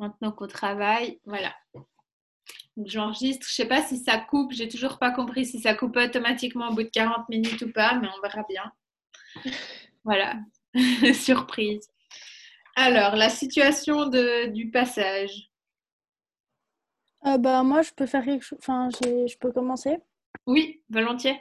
maintenant 0.00 0.32
qu'on 0.32 0.48
travaille. 0.48 1.20
Voilà. 1.24 1.54
Donc 2.76 2.88
j'enregistre. 2.88 3.46
Je 3.46 3.52
ne 3.52 3.66
sais 3.66 3.68
pas 3.68 3.82
si 3.82 3.98
ça 3.98 4.18
coupe. 4.18 4.52
J'ai 4.52 4.68
toujours 4.68 4.98
pas 4.98 5.10
compris 5.12 5.46
si 5.46 5.60
ça 5.60 5.74
coupe 5.74 5.96
automatiquement 5.96 6.68
au 6.68 6.74
bout 6.74 6.82
de 6.82 6.88
40 6.88 7.28
minutes 7.28 7.62
ou 7.62 7.72
pas, 7.72 7.94
mais 7.94 8.08
on 8.16 8.20
verra 8.20 8.44
bien. 8.48 8.72
Voilà. 10.04 10.36
Surprise. 11.14 11.88
Alors, 12.76 13.16
la 13.16 13.28
situation 13.28 14.06
de, 14.06 14.46
du 14.46 14.70
passage. 14.70 15.50
Euh, 17.26 17.36
bah, 17.36 17.62
moi, 17.62 17.82
je 17.82 17.90
peux 17.90 18.06
faire 18.06 18.24
quelque 18.24 18.44
chose. 18.44 18.58
Enfin, 18.60 18.88
je 19.02 19.36
peux 19.38 19.52
commencer? 19.52 19.98
Oui, 20.46 20.82
volontiers. 20.88 21.38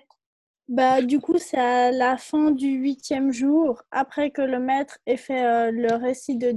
Bah, 0.68 1.02
du 1.02 1.20
coup, 1.20 1.38
c'est 1.38 1.58
à 1.58 1.92
la 1.92 2.18
fin 2.18 2.52
du 2.52 2.68
huitième 2.68 3.32
jour, 3.32 3.82
après 3.90 4.30
que 4.30 4.42
le 4.42 4.60
maître 4.60 5.00
ait 5.08 5.18
fait 5.18 5.44
euh, 5.44 5.72
le 5.72 5.96
récit 5.96 6.38
de 6.38 6.52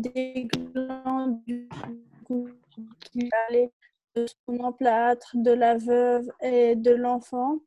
qui 3.00 3.30
allait 3.48 3.70
de 4.14 4.26
son 4.46 4.58
emplâtre, 4.60 5.30
de 5.34 5.50
la 5.50 5.76
veuve 5.76 6.28
et 6.42 6.76
de 6.76 6.90
l'enfant. 6.90 7.58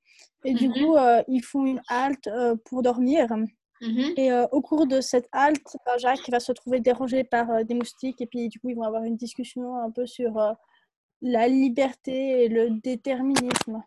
Et 0.44 0.54
du 0.54 0.70
mhm. 0.70 0.74
coup, 0.74 0.96
euh, 0.96 1.24
ils 1.28 1.44
font 1.44 1.66
une 1.66 1.82
halte 1.88 2.28
euh, 2.28 2.56
pour 2.66 2.84
dormir. 2.84 3.28
Mhm. 3.82 4.14
Et 4.18 4.32
au 4.52 4.62
cours 4.62 4.88
de 4.88 5.02
cette 5.02 5.28
halte, 5.32 5.76
Jacques 5.98 6.30
va 6.30 6.40
se 6.40 6.52
trouver 6.52 6.80
dérangé 6.80 7.24
par 7.24 7.66
des 7.66 7.74
moustiques. 7.74 8.22
Et 8.22 8.26
puis, 8.26 8.48
du 8.48 8.60
coup, 8.60 8.70
ils 8.70 8.76
vont 8.76 8.84
avoir 8.84 9.04
une 9.04 9.18
discussion 9.18 9.78
un 9.78 9.92
peu 9.92 10.06
sur 10.06 10.56
la 11.22 11.48
liberté 11.48 12.44
et 12.44 12.48
le 12.48 12.70
déterminisme. 12.70 13.84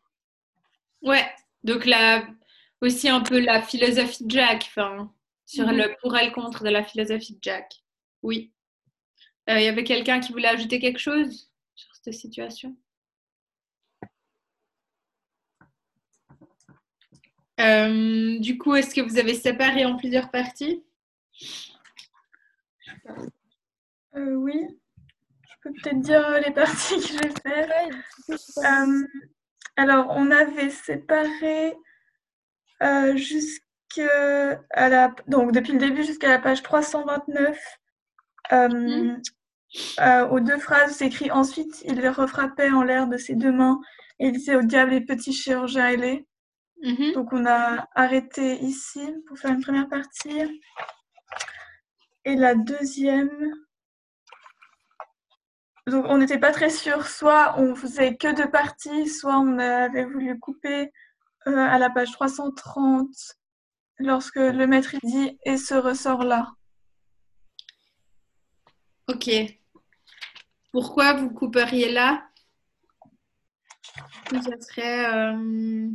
Ouais, 1.02 1.24
donc 1.64 1.86
la, 1.86 2.26
aussi 2.80 3.08
un 3.08 3.20
peu 3.20 3.40
la 3.40 3.62
philosophie 3.62 4.24
de 4.24 4.30
Jack, 4.30 4.64
enfin, 4.68 5.12
sur 5.46 5.66
mhm. 5.66 5.76
le 5.76 5.96
pour 6.00 6.16
et 6.16 6.26
le 6.26 6.32
contre 6.32 6.64
de 6.64 6.70
la 6.70 6.82
philosophie 6.82 7.34
de 7.34 7.38
Jack. 7.42 7.82
Oui. 8.22 8.52
Euh, 9.48 9.58
il 9.58 9.64
y 9.64 9.68
avait 9.68 9.84
quelqu'un 9.84 10.20
qui 10.20 10.32
voulait 10.32 10.48
ajouter 10.48 10.78
quelque 10.78 10.98
chose 10.98 11.50
sur 11.74 11.94
cette 11.94 12.14
situation? 12.14 12.76
Euh, 17.60 18.38
Du 18.40 18.58
coup, 18.58 18.74
est-ce 18.74 18.94
que 18.94 19.00
vous 19.00 19.18
avez 19.18 19.34
séparé 19.34 19.84
en 19.86 19.96
plusieurs 19.96 20.30
parties? 20.30 20.84
Euh, 24.16 24.34
Oui. 24.34 24.66
Je 25.42 25.54
peux 25.62 25.72
peut-être 25.82 26.00
dire 26.00 26.40
les 26.40 26.52
parties 26.52 26.96
que 27.00 27.06
j'ai 27.06 27.30
faites. 27.42 27.70
alors, 29.76 30.08
on 30.10 30.30
avait 30.30 30.70
séparé 30.70 31.74
euh, 32.82 34.56
à 34.70 34.88
la, 34.88 35.14
donc 35.26 35.52
depuis 35.52 35.72
le 35.72 35.78
début 35.78 36.04
jusqu'à 36.04 36.28
la 36.28 36.38
page 36.38 36.62
329. 36.62 37.58
Euh, 38.52 38.68
mhm. 38.68 39.22
Euh, 40.00 40.26
aux 40.28 40.40
deux 40.40 40.58
phrases, 40.58 40.92
c'est 40.92 41.06
écrit 41.06 41.30
ensuite, 41.30 41.82
il 41.84 41.96
les 41.96 42.08
refrappait 42.08 42.70
en 42.70 42.82
l'air 42.82 43.06
de 43.06 43.16
ses 43.16 43.34
deux 43.34 43.52
mains 43.52 43.80
et 44.18 44.26
il 44.26 44.32
disait 44.32 44.56
au 44.56 44.62
diable 44.62 44.92
les 44.92 45.00
petits 45.00 45.32
chirurgiens 45.32 45.88
ailés. 45.88 46.26
Mhm. 46.82 47.12
Donc 47.12 47.32
on 47.32 47.44
a 47.46 47.88
arrêté 47.94 48.58
ici 48.60 49.02
pour 49.26 49.38
faire 49.38 49.52
une 49.52 49.62
première 49.62 49.88
partie. 49.88 50.62
Et 52.24 52.36
la 52.36 52.54
deuxième, 52.54 53.30
donc 55.86 56.04
on 56.08 56.18
n'était 56.18 56.38
pas 56.38 56.52
très 56.52 56.70
sûr, 56.70 57.06
soit 57.06 57.58
on 57.58 57.74
faisait 57.74 58.16
que 58.16 58.34
deux 58.34 58.50
parties, 58.50 59.08
soit 59.08 59.38
on 59.38 59.58
avait 59.58 60.04
voulu 60.04 60.38
couper 60.38 60.92
euh, 61.46 61.56
à 61.56 61.78
la 61.78 61.90
page 61.90 62.12
330 62.12 63.08
lorsque 63.98 64.36
le 64.36 64.66
maître 64.66 64.94
dit 65.02 65.38
et 65.44 65.56
ce 65.56 65.74
ressort 65.74 66.24
là. 66.24 66.52
Ok. 69.08 69.30
Pourquoi 70.72 71.14
vous 71.14 71.30
couperiez 71.30 71.90
là? 71.90 72.28
Ça 74.30 74.60
serait. 74.60 75.14
Euh, 75.14 75.88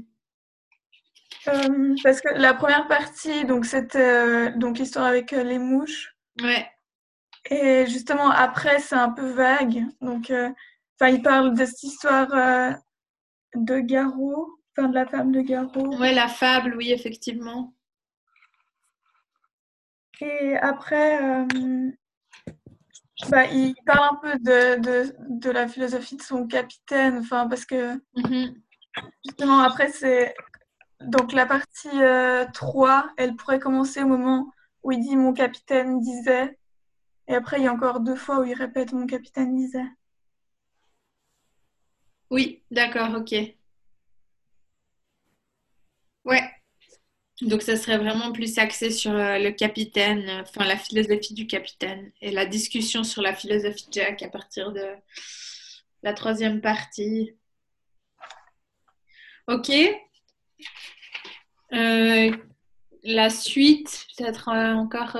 euh, 1.47 1.95
parce 2.03 2.21
que 2.21 2.33
la 2.33 2.53
première 2.53 2.87
partie, 2.87 3.45
donc 3.45 3.65
c'était 3.65 4.51
donc 4.53 4.79
l'histoire 4.79 5.05
avec 5.05 5.31
les 5.31 5.59
mouches. 5.59 6.15
Ouais. 6.41 6.67
Et 7.49 7.85
justement 7.87 8.29
après 8.29 8.79
c'est 8.79 8.95
un 8.95 9.11
peu 9.11 9.29
vague, 9.31 9.83
donc 10.01 10.31
enfin 10.31 11.11
il 11.11 11.21
parle 11.21 11.53
de 11.53 11.65
cette 11.65 11.83
histoire 11.83 12.77
de 13.53 13.79
Garou 13.79 14.57
Fin 14.75 14.89
de 14.89 14.95
la 14.95 15.05
fable 15.05 15.31
de 15.31 15.41
Garot. 15.41 15.95
Oui, 15.99 16.13
la 16.15 16.27
fable, 16.27 16.75
oui, 16.75 16.91
effectivement. 16.91 17.75
Et 20.19 20.57
après, 20.57 21.21
euh, 21.21 21.91
bah, 23.29 23.45
il 23.45 23.75
parle 23.85 24.15
un 24.15 24.15
peu 24.15 24.39
de, 24.39 24.79
de, 24.81 25.15
de, 25.29 25.49
la 25.51 25.67
philosophie 25.67 26.15
de 26.15 26.21
son 26.21 26.47
capitaine, 26.47 27.19
enfin, 27.19 27.47
parce 27.47 27.65
que 27.65 27.95
mm-hmm. 28.17 28.55
justement, 29.25 29.59
après, 29.59 29.89
c'est. 29.89 30.33
Donc, 31.01 31.33
la 31.33 31.45
partie 31.45 31.89
3, 31.89 31.99
euh, 31.99 33.09
elle 33.17 33.35
pourrait 33.35 33.59
commencer 33.59 34.03
au 34.03 34.07
moment 34.07 34.51
où 34.83 34.91
il 34.91 35.01
dit 35.01 35.17
mon 35.17 35.33
capitaine 35.33 35.99
disait. 35.99 36.57
Et 37.27 37.35
après, 37.35 37.59
il 37.59 37.63
y 37.63 37.67
a 37.67 37.73
encore 37.73 37.99
deux 37.99 38.15
fois 38.15 38.39
où 38.39 38.43
il 38.43 38.53
répète 38.53 38.93
mon 38.93 39.05
capitaine 39.05 39.55
disait. 39.55 39.85
Oui, 42.29 42.63
d'accord, 42.71 43.13
ok. 43.15 43.33
Ouais. 46.25 46.51
Donc, 47.43 47.61
ça 47.61 47.75
serait 47.75 47.97
vraiment 47.97 48.31
plus 48.31 48.57
axé 48.57 48.89
sur 48.89 49.11
euh, 49.11 49.37
le 49.37 49.51
capitaine, 49.51 50.29
enfin 50.41 50.65
la 50.65 50.77
philosophie 50.77 51.33
du 51.33 51.45
capitaine 51.45 52.11
et 52.21 52.31
la 52.31 52.45
discussion 52.45 53.03
sur 53.03 53.21
la 53.21 53.33
philosophie 53.33 53.87
de 53.87 53.93
Jack 53.93 54.21
à 54.23 54.29
partir 54.29 54.71
de 54.71 54.85
la 56.03 56.13
troisième 56.13 56.61
partie. 56.61 57.35
Ok. 59.47 59.71
Euh, 61.73 62.31
la 63.03 63.29
suite, 63.29 64.07
peut-être 64.17 64.49
euh, 64.49 64.73
encore 64.73 65.17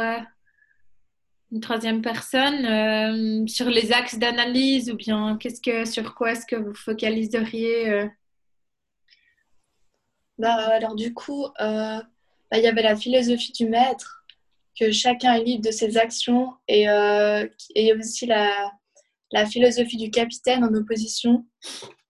une 1.51 1.59
troisième 1.59 2.01
personne 2.01 3.47
sur 3.47 3.69
les 3.69 3.91
axes 3.91 4.17
d'analyse 4.17 4.89
ou 4.91 4.95
bien 4.95 5.37
qu'est-ce 5.37 5.61
que 5.61 5.83
sur 5.85 6.15
quoi 6.15 6.31
est-ce 6.31 6.45
que 6.45 6.55
vous 6.55 6.73
focaliseriez 6.73 8.09
bah, 10.37 10.55
alors 10.71 10.95
du 10.95 11.13
coup, 11.13 11.45
euh, 11.61 12.01
bah, 12.53 12.59
il 12.59 12.63
y 12.65 12.67
avait 12.67 12.83
la 12.83 12.95
philosophie 12.95 13.51
du 13.51 13.65
maître, 13.67 14.23
que 14.79 14.91
chacun 14.91 15.33
est 15.33 15.43
libre 15.43 15.65
de 15.65 15.71
ses 15.71 15.97
actions, 15.97 16.53
et, 16.67 16.87
euh, 16.87 17.47
il 17.73 17.85
y 17.87 17.91
a 17.91 17.95
aussi 17.95 18.27
la, 18.27 18.71
la, 19.31 19.47
philosophie 19.47 19.97
du 19.97 20.11
capitaine 20.11 20.63
en 20.63 20.71
opposition, 20.75 21.47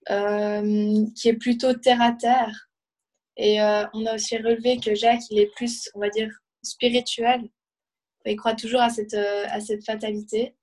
euh, 0.10 1.06
qui 1.16 1.30
est 1.30 1.38
plutôt 1.38 1.74
terre 1.74 2.02
à 2.02 2.12
terre. 2.12 2.68
Et 3.38 3.62
on 3.62 4.06
a 4.06 4.16
aussi 4.16 4.36
relevé 4.36 4.80
que 4.82 4.94
Jacques, 4.94 5.22
il 5.32 5.40
est 5.40 5.50
plus, 5.56 5.90
on 5.96 6.02
va 6.02 6.10
dire, 6.10 6.30
spirituel. 6.62 7.50
Il 8.26 8.36
croit 8.36 8.54
toujours 8.54 8.82
à 8.82 8.90
cette, 8.90 9.14
à 9.14 9.62
cette 9.62 9.86
fatalité. 9.86 10.56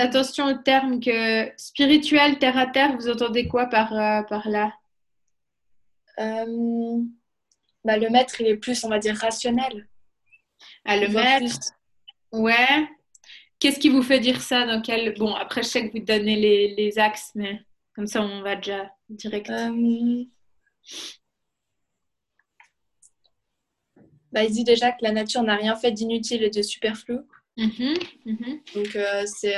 attention 0.00 0.46
au 0.46 0.54
terme 0.54 0.98
que 0.98 1.52
spirituel, 1.58 2.38
terre 2.38 2.56
à 2.56 2.68
terre, 2.68 2.96
vous 2.96 3.10
entendez 3.10 3.46
quoi 3.48 3.66
par, 3.66 3.90
par 4.28 4.48
là? 4.48 4.72
Euh, 6.18 7.02
bah, 7.84 7.98
le 7.98 8.08
maître, 8.10 8.40
il 8.40 8.46
est 8.46 8.56
plus, 8.56 8.82
on 8.84 8.88
va 8.88 8.98
dire, 8.98 9.16
rationnel. 9.16 9.88
Ah, 10.84 10.96
le 10.96 11.08
maître 11.08 11.58
Ouais. 12.32 12.88
Qu'est-ce 13.58 13.78
qui 13.78 13.88
vous 13.88 14.02
fait 14.02 14.20
dire 14.20 14.40
ça 14.40 14.66
dans 14.66 14.82
quel... 14.82 15.14
Bon, 15.14 15.34
après, 15.34 15.62
je 15.62 15.68
sais 15.68 15.88
que 15.88 15.98
vous 15.98 16.04
donnez 16.04 16.36
les, 16.36 16.74
les 16.74 16.98
axes, 16.98 17.30
mais 17.34 17.60
comme 17.94 18.06
ça, 18.06 18.22
on 18.22 18.42
va 18.42 18.56
déjà 18.56 18.90
direct. 19.08 19.50
Euh, 19.50 20.24
bah, 24.32 24.44
il 24.44 24.50
dit 24.50 24.64
déjà 24.64 24.90
que 24.92 25.02
la 25.02 25.12
nature 25.12 25.42
n'a 25.42 25.56
rien 25.56 25.76
fait 25.76 25.92
d'inutile 25.92 26.42
et 26.42 26.50
de 26.50 26.62
superflu. 26.62 27.18
Mm-hmm, 27.56 27.98
mm-hmm. 28.26 28.74
Donc, 28.74 28.96
euh, 28.96 29.22
c'est 29.26 29.54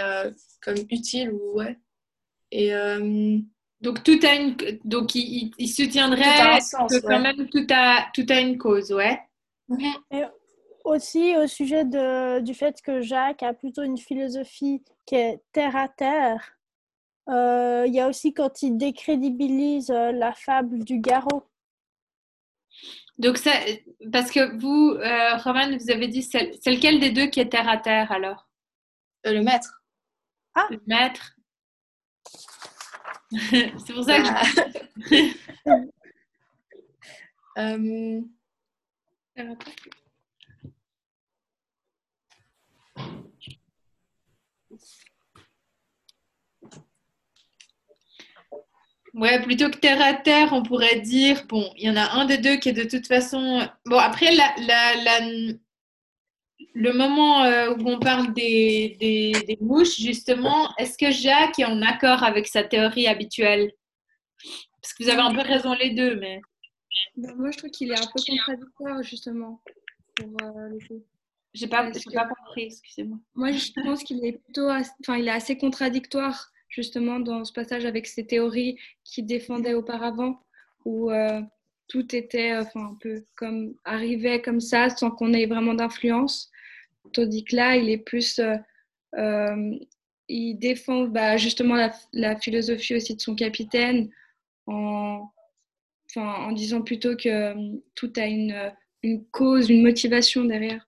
comme 0.60 0.76
utile 0.90 1.30
ou 1.30 1.58
ouais. 1.58 1.78
Et 2.50 2.72
donc, 3.81 4.02
tout 4.02 4.19
a 4.23 4.34
une... 4.34 4.56
Donc 4.84 5.14
il, 5.14 5.52
il 5.58 5.69
soutiendrait 5.69 6.58
que 6.88 7.00
quand 7.00 7.20
même 7.20 7.49
tout 7.49 7.67
a, 7.70 8.06
tout 8.14 8.26
a 8.28 8.40
une 8.40 8.58
cause, 8.58 8.93
ouais. 8.93 9.20
Et 10.11 10.23
aussi 10.84 11.37
au 11.37 11.46
sujet 11.46 11.84
de, 11.84 12.40
du 12.40 12.55
fait 12.55 12.81
que 12.81 13.02
Jacques 13.02 13.43
a 13.43 13.52
plutôt 13.52 13.82
une 13.82 13.99
philosophie 13.99 14.82
qui 15.05 15.17
est 15.17 15.43
terre 15.52 15.76
à 15.76 15.88
terre, 15.88 16.56
euh, 17.28 17.84
il 17.87 17.94
y 17.94 18.00
a 18.00 18.08
aussi 18.08 18.32
quand 18.32 18.62
il 18.62 18.76
décrédibilise 18.76 19.90
euh, 19.90 20.12
la 20.12 20.32
fable 20.32 20.84
du 20.84 21.00
garrot. 21.00 21.43
Donc, 23.19 23.38
ça, 23.38 23.50
parce 24.12 24.31
que 24.31 24.56
vous, 24.58 24.93
euh, 24.93 25.37
Roman, 25.38 25.76
vous 25.76 25.90
avez 25.90 26.06
dit, 26.06 26.23
c'est 26.23 26.52
lequel 26.67 27.00
des 27.00 27.11
deux 27.11 27.26
qui 27.26 27.40
est 27.40 27.49
terre 27.49 27.69
à 27.69 27.78
terre 27.78 28.12
alors? 28.12 28.49
Le 29.25 29.40
maître. 29.43 29.82
Ah 30.55 30.67
Le 30.70 30.81
maître. 30.87 31.34
c'est 33.50 33.93
pour 33.93 34.05
ça 34.05 34.19
que 34.19 34.25
je... 34.26 35.32
Ah. 35.67 35.73
Euh, 37.58 38.20
ouais, 49.14 49.43
plutôt 49.43 49.70
que 49.70 49.78
terre 49.78 50.00
à 50.02 50.14
terre, 50.14 50.52
on 50.52 50.62
pourrait 50.62 51.00
dire, 51.00 51.44
bon, 51.49 51.73
il 51.76 51.87
y 51.87 51.90
en 51.90 51.96
a 51.96 52.11
un 52.12 52.26
des 52.26 52.38
deux 52.38 52.56
qui 52.56 52.69
est 52.70 52.73
de 52.73 52.84
toute 52.84 53.06
façon... 53.06 53.67
Bon, 53.87 53.99
après, 53.99 54.34
la, 54.34 54.55
la, 54.67 55.02
la 55.02 55.20
le 56.76 56.93
moment 56.93 57.43
euh, 57.44 57.75
où 57.75 57.88
on 57.88 57.99
parle 57.99 58.34
des, 58.34 58.99
des, 59.00 59.32
des 59.46 59.58
mouches, 59.62 59.99
justement, 59.99 60.75
est-ce 60.76 60.99
que 60.99 61.11
Jacques 61.11 61.58
est 61.58 61.64
en 61.64 61.81
accord 61.81 62.23
avec 62.23 62.46
sa 62.46 62.64
théorie 62.64 63.06
habituelle? 63.06 63.73
Parce 64.82 64.93
que 64.93 65.05
vous 65.05 65.08
avez 65.08 65.23
un 65.23 65.34
peu 65.34 65.40
raison 65.40 65.73
les 65.73 65.94
deux, 65.94 66.17
mais... 66.17 66.43
Ben, 67.17 67.34
moi, 67.37 67.50
je 67.50 67.56
trouve 67.56 67.70
qu'il 67.70 67.90
est 67.93 67.99
un 67.99 68.06
peu 68.06 68.20
contradictoire, 68.28 69.02
justement, 69.02 69.62
pour 70.17 70.28
euh, 70.43 70.69
le 70.69 70.87
coup. 70.87 71.02
J'ai 71.55 71.67
pas, 71.67 71.90
pas 71.90 72.28
compris, 72.28 72.64
excusez-moi. 72.64 73.19
Moi, 73.34 73.52
je 73.52 73.73
pense 73.82 74.05
qu'il 74.05 74.23
est 74.26 74.32
plutôt, 74.32 74.69
enfin, 74.69 75.17
il 75.17 75.26
est 75.28 75.31
assez 75.31 75.56
contradictoire 75.56 76.50
justement 76.69 77.20
dans 77.20 77.43
ce 77.46 77.55
passage 77.55 77.87
avec 77.87 78.06
ces 78.06 78.26
théories 78.26 78.76
qu'il 79.02 79.25
défendait 79.25 79.73
auparavant, 79.73 80.43
où 80.84 81.11
euh, 81.11 81.40
tout 81.88 82.14
était, 82.14 82.55
enfin, 82.55 82.88
un 82.88 82.99
peu 83.00 83.25
comme 83.34 83.75
arrivait 83.84 84.43
comme 84.43 84.61
ça, 84.61 84.90
sans 84.90 85.11
qu'on 85.11 85.32
ait 85.32 85.46
vraiment 85.46 85.73
d'influence. 85.73 86.50
Tandis 87.12 87.44
que 87.44 87.56
là, 87.56 87.76
il 87.76 87.88
est 87.88 87.98
plus, 87.98 88.38
euh, 88.38 88.56
euh, 89.16 89.74
il 90.28 90.54
défend 90.54 91.04
bah, 91.04 91.36
justement 91.36 91.74
la, 91.74 91.92
la, 92.12 92.36
philosophie 92.36 92.94
aussi 92.94 93.14
de 93.14 93.20
son 93.20 93.34
capitaine 93.34 94.10
en, 94.66 95.28
disant 96.52 96.82
plutôt 96.82 97.16
que 97.16 97.54
tout 97.94 98.12
a 98.16 98.26
une, 98.26 98.72
une 99.02 99.24
cause, 99.26 99.68
une 99.68 99.82
motivation 99.82 100.44
derrière. 100.44 100.86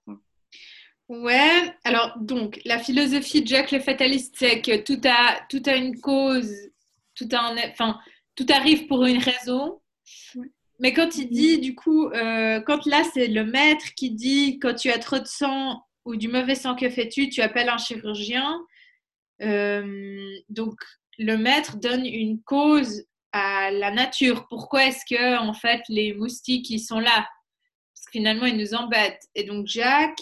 Ouais, 1.09 1.73
alors 1.83 2.17
donc 2.19 2.61
la 2.65 2.77
philosophie 2.77 3.41
de 3.41 3.47
Jack 3.47 3.71
le 3.71 3.79
fataliste, 3.79 4.35
c'est 4.37 4.61
que 4.61 4.77
tout 4.77 5.01
a, 5.05 5.39
tout 5.49 5.61
a 5.65 5.75
une 5.75 5.99
cause, 5.99 6.53
tout, 7.15 7.27
a 7.31 7.53
enfin, 7.71 7.99
tout 8.35 8.45
arrive 8.49 8.85
pour 8.85 9.03
une 9.05 9.17
raison. 9.17 9.81
Mais 10.79 10.93
quand 10.93 11.17
il 11.17 11.29
dit, 11.29 11.59
du 11.59 11.75
coup, 11.75 12.07
euh, 12.09 12.61
quand 12.61 12.85
là 12.85 13.03
c'est 13.11 13.27
le 13.27 13.43
maître 13.43 13.93
qui 13.95 14.11
dit 14.11 14.59
quand 14.59 14.75
tu 14.75 14.91
as 14.91 14.99
trop 14.99 15.17
de 15.17 15.25
sang 15.25 15.83
ou 16.05 16.15
du 16.15 16.27
mauvais 16.27 16.55
sang, 16.55 16.75
que 16.75 16.89
fais-tu? 16.89 17.29
Tu 17.29 17.41
appelles 17.41 17.69
un 17.69 17.77
chirurgien. 17.77 18.59
Euh, 19.41 20.37
donc 20.49 20.75
le 21.17 21.37
maître 21.37 21.77
donne 21.77 22.05
une 22.05 22.41
cause 22.41 23.05
à 23.31 23.71
la 23.71 23.91
nature. 23.91 24.47
Pourquoi 24.49 24.85
est-ce 24.85 25.05
que 25.09 25.37
en 25.37 25.53
fait 25.53 25.81
les 25.89 26.13
moustiques 26.13 26.69
ils 26.69 26.79
sont 26.79 26.99
là? 26.99 27.27
Parce 27.93 28.05
que 28.05 28.11
finalement 28.11 28.45
ils 28.45 28.57
nous 28.57 28.73
embêtent. 28.73 29.27
Et 29.35 29.43
donc 29.43 29.67
Jacques 29.67 30.21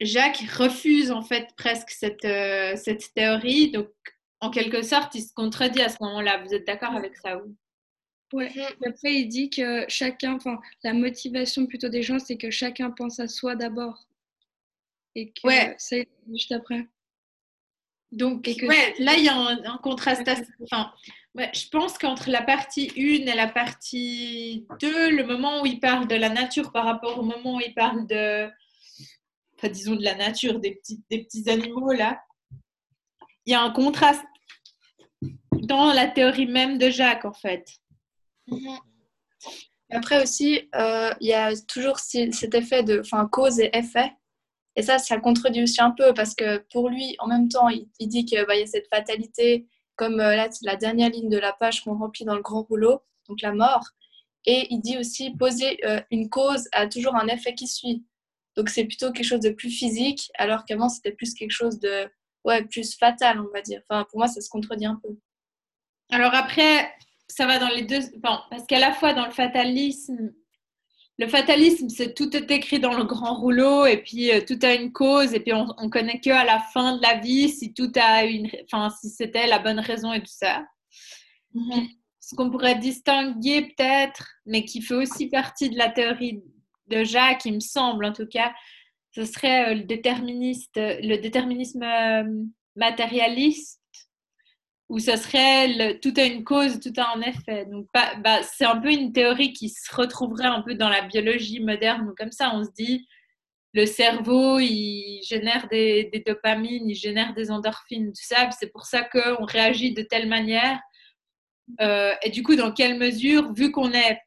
Jacques 0.00 0.44
refuse 0.58 1.10
en 1.10 1.22
fait 1.22 1.48
presque 1.56 1.90
cette, 1.90 2.24
euh, 2.24 2.76
théorie. 3.14 3.70
Donc, 3.70 3.88
en 4.40 4.50
quelque 4.50 4.82
sorte, 4.82 5.14
il 5.14 5.22
se 5.22 5.32
contredit 5.32 5.80
à 5.80 5.88
ce 5.88 5.96
moment-là. 6.00 6.42
Vous 6.44 6.52
êtes 6.52 6.66
d'accord 6.66 6.94
avec 6.94 7.16
ça 7.16 7.40
Ouais. 8.32 8.50
après, 8.84 9.14
il 9.14 9.28
dit 9.28 9.50
que 9.50 9.84
chacun, 9.88 10.34
enfin, 10.34 10.58
la 10.82 10.92
motivation 10.92 11.66
plutôt 11.66 11.88
des 11.88 12.02
gens, 12.02 12.18
c'est 12.18 12.36
que 12.36 12.50
chacun 12.50 12.90
pense 12.90 13.20
à 13.20 13.28
soi 13.28 13.54
d'abord. 13.54 14.06
Et 15.14 15.30
que 15.30 15.46
ouais. 15.46 15.74
c'est 15.78 16.08
juste 16.28 16.52
après. 16.52 16.86
Donc, 18.12 18.48
ouais, 18.62 18.94
là, 18.98 19.14
il 19.16 19.24
y 19.24 19.28
a 19.28 19.36
un, 19.36 19.78
contraste. 19.78 20.28
Enfin, 20.62 20.92
je 21.34 21.68
pense 21.68 21.98
qu'entre 21.98 22.30
la 22.30 22.42
partie 22.42 22.92
1 22.96 23.00
et 23.00 23.34
la 23.34 23.48
partie 23.48 24.66
2, 24.80 25.10
le 25.10 25.24
moment 25.24 25.62
où 25.62 25.66
il 25.66 25.80
parle 25.80 26.06
de 26.06 26.14
la 26.14 26.28
nature 26.28 26.72
par 26.72 26.84
rapport 26.84 27.18
au 27.18 27.22
moment 27.22 27.56
où 27.56 27.60
il 27.60 27.74
parle 27.74 28.06
de, 28.06 28.48
enfin, 29.56 29.68
disons 29.68 29.96
de 29.96 30.04
la 30.04 30.14
nature, 30.14 30.60
des 30.60 30.76
petits, 30.76 31.02
des 31.10 31.24
petits 31.24 31.48
animaux 31.50 31.92
là, 31.92 32.22
il 33.44 33.52
y 33.52 33.54
a 33.54 33.60
un 33.60 33.70
contraste 33.70 34.24
dans 35.52 35.92
la 35.92 36.06
théorie 36.06 36.46
même 36.46 36.78
de 36.78 36.90
Jacques 36.90 37.24
en 37.24 37.32
fait. 37.32 37.68
Après 39.90 40.22
aussi, 40.22 40.68
euh, 40.74 41.10
il 41.20 41.28
y 41.28 41.34
a 41.34 41.52
toujours 41.68 41.98
cet 41.98 42.54
effet 42.54 42.82
de 42.82 43.00
enfin, 43.00 43.26
cause 43.26 43.60
et 43.60 43.70
effet. 43.72 44.12
Et 44.74 44.82
ça, 44.82 44.98
ça 44.98 45.18
contredit 45.18 45.62
aussi 45.62 45.80
un 45.80 45.92
peu 45.92 46.12
parce 46.12 46.34
que 46.34 46.58
pour 46.72 46.90
lui, 46.90 47.16
en 47.18 47.28
même 47.28 47.48
temps, 47.48 47.68
il, 47.68 47.88
dit 48.00 48.24
qu'il 48.24 48.44
bah, 48.46 48.56
y 48.56 48.62
a 48.62 48.66
cette 48.66 48.88
fatalité, 48.88 49.66
comme 49.94 50.20
euh, 50.20 50.48
la 50.62 50.76
dernière 50.76 51.10
ligne 51.10 51.30
de 51.30 51.38
la 51.38 51.52
page 51.52 51.82
qu'on 51.82 51.96
remplit 51.96 52.24
dans 52.24 52.34
le 52.34 52.42
grand 52.42 52.62
rouleau, 52.62 53.00
donc 53.28 53.40
la 53.42 53.52
mort. 53.52 53.84
Et 54.44 54.66
il 54.70 54.80
dit 54.80 54.98
aussi 54.98 55.30
poser 55.30 55.84
euh, 55.86 56.00
une 56.10 56.28
cause 56.28 56.68
a 56.72 56.86
toujours 56.86 57.16
un 57.16 57.26
effet 57.28 57.54
qui 57.54 57.66
suit. 57.66 58.04
Donc 58.56 58.68
c'est 58.68 58.84
plutôt 58.84 59.12
quelque 59.12 59.26
chose 59.26 59.40
de 59.40 59.50
plus 59.50 59.70
physique, 59.70 60.30
alors 60.38 60.64
qu'avant 60.64 60.88
c'était 60.88 61.12
plus 61.12 61.34
quelque 61.34 61.52
chose 61.52 61.78
de 61.78 62.08
ouais, 62.44 62.64
plus 62.64 62.96
fatal, 62.96 63.40
on 63.40 63.52
va 63.52 63.60
dire. 63.60 63.82
Enfin, 63.88 64.04
pour 64.10 64.18
moi, 64.18 64.28
ça 64.28 64.40
se 64.40 64.48
contredit 64.48 64.86
un 64.86 65.00
peu. 65.02 65.16
Alors 66.10 66.34
après, 66.34 66.92
ça 67.28 67.46
va 67.46 67.58
dans 67.58 67.68
les 67.68 67.82
deux. 67.82 68.00
Bon, 68.18 68.38
parce 68.50 68.66
qu'à 68.66 68.78
la 68.78 68.92
fois 68.92 69.12
dans 69.12 69.26
le 69.26 69.32
fatalisme, 69.32 70.32
le 71.18 71.28
fatalisme, 71.28 71.88
c'est 71.88 72.14
tout 72.14 72.36
est 72.36 72.50
écrit 72.50 72.78
dans 72.78 72.94
le 72.94 73.04
grand 73.04 73.34
rouleau 73.34 73.86
et 73.86 74.02
puis 74.02 74.30
euh, 74.30 74.40
tout 74.46 74.58
a 74.62 74.74
une 74.74 74.92
cause 74.92 75.32
et 75.32 75.40
puis 75.40 75.54
on, 75.54 75.66
on 75.78 75.88
connaît 75.88 76.20
que 76.20 76.30
à 76.30 76.44
la 76.44 76.60
fin 76.60 76.96
de 76.96 77.02
la 77.02 77.16
vie 77.16 77.48
si 77.48 77.72
tout 77.72 77.90
a 77.96 78.24
une, 78.24 78.50
enfin 78.64 78.90
si 79.00 79.08
c'était 79.08 79.46
la 79.46 79.58
bonne 79.58 79.80
raison 79.80 80.12
et 80.12 80.20
tout 80.20 80.26
ça. 80.26 80.66
Mm-hmm. 81.54 81.88
Ce 82.20 82.34
qu'on 82.34 82.50
pourrait 82.50 82.78
distinguer 82.78 83.62
peut-être, 83.62 84.28
mais 84.44 84.64
qui 84.64 84.82
fait 84.82 84.94
aussi 84.94 85.28
partie 85.28 85.70
de 85.70 85.78
la 85.78 85.88
théorie 85.88 86.42
de 86.88 87.02
Jacques, 87.04 87.44
il 87.46 87.54
me 87.54 87.60
semble 87.60 88.04
en 88.04 88.12
tout 88.12 88.26
cas, 88.26 88.52
ce 89.12 89.24
serait 89.24 89.70
euh, 89.70 89.74
le, 89.74 89.84
déterministe, 89.84 90.76
le 90.76 91.16
déterminisme 91.16 91.82
euh, 91.82 92.24
matérialiste, 92.76 93.80
où 94.88 94.98
ce 94.98 95.16
serait 95.16 95.98
tout 96.00 96.14
a 96.16 96.24
une 96.24 96.44
cause, 96.44 96.78
tout 96.80 96.92
a 96.96 97.16
un 97.16 97.20
effet. 97.22 97.66
Donc, 97.66 97.86
bah, 97.92 98.42
c'est 98.42 98.64
un 98.64 98.76
peu 98.76 98.90
une 98.90 99.12
théorie 99.12 99.52
qui 99.52 99.68
se 99.68 99.94
retrouverait 99.94 100.46
un 100.46 100.62
peu 100.62 100.74
dans 100.74 100.88
la 100.88 101.02
biologie 101.02 101.60
moderne, 101.60 102.12
comme 102.16 102.30
ça, 102.30 102.52
on 102.54 102.64
se 102.64 102.70
dit, 102.70 103.06
le 103.76 103.84
cerveau, 103.84 104.58
il 104.58 105.20
génère 105.28 105.68
des, 105.68 106.10
dopamines, 106.26 106.88
il 106.88 106.94
génère 106.94 107.34
des 107.34 107.50
endorphines, 107.50 108.08
tout 108.08 108.24
ça, 108.24 108.48
c'est 108.58 108.72
pour 108.72 108.86
ça 108.86 109.02
qu'on 109.02 109.44
réagit 109.44 109.92
de 109.92 110.02
telle 110.02 110.28
manière. 110.28 110.80
Euh, 111.80 112.14
et 112.22 112.30
du 112.30 112.42
coup, 112.42 112.54
dans 112.54 112.72
quelle 112.72 112.96
mesure, 112.96 113.52
vu 113.52 113.72
qu'on 113.72 113.92
est 113.92 114.18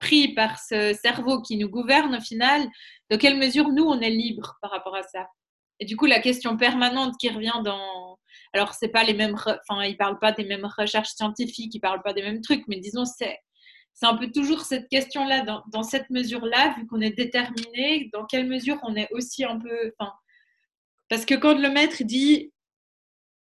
pris 0.00 0.34
par 0.34 0.58
ce 0.58 0.92
cerveau 0.94 1.40
qui 1.40 1.56
nous 1.56 1.68
gouverne 1.68 2.16
au 2.16 2.20
final, 2.20 2.66
de 3.10 3.16
quelle 3.16 3.36
mesure 3.36 3.68
nous, 3.68 3.84
on 3.84 4.00
est 4.00 4.10
libre 4.10 4.56
par 4.60 4.72
rapport 4.72 4.96
à 4.96 5.02
ça? 5.04 5.28
Et 5.78 5.84
du 5.84 5.96
coup, 5.96 6.06
la 6.06 6.20
question 6.20 6.56
permanente 6.56 7.14
qui 7.20 7.28
revient 7.28 7.60
dans... 7.62 8.18
Alors, 8.52 8.74
c'est 8.74 8.88
pas 8.88 9.04
les 9.04 9.14
mêmes... 9.14 9.34
Enfin, 9.34 9.84
ils 9.84 9.96
parlent 9.96 10.18
pas 10.18 10.32
des 10.32 10.44
mêmes 10.44 10.66
recherches 10.66 11.10
scientifiques, 11.10 11.74
ils 11.74 11.80
parlent 11.80 12.02
pas 12.02 12.12
des 12.12 12.22
mêmes 12.22 12.40
trucs, 12.40 12.66
mais 12.68 12.80
disons, 12.80 13.04
c'est... 13.04 13.38
C'est 13.98 14.04
un 14.04 14.16
peu 14.16 14.30
toujours 14.30 14.60
cette 14.60 14.88
question-là, 14.88 15.46
dans, 15.72 15.82
cette 15.82 16.10
mesure-là, 16.10 16.74
vu 16.76 16.86
qu'on 16.86 17.00
est 17.00 17.16
déterminé, 17.16 18.10
dans 18.12 18.26
quelle 18.26 18.46
mesure 18.46 18.78
on 18.82 18.94
est 18.94 19.08
aussi 19.12 19.42
un 19.42 19.58
peu... 19.58 19.94
Enfin, 19.98 20.12
parce 21.08 21.24
que 21.24 21.34
quand 21.34 21.58
le 21.58 21.70
maître 21.70 22.02
dit 22.02 22.52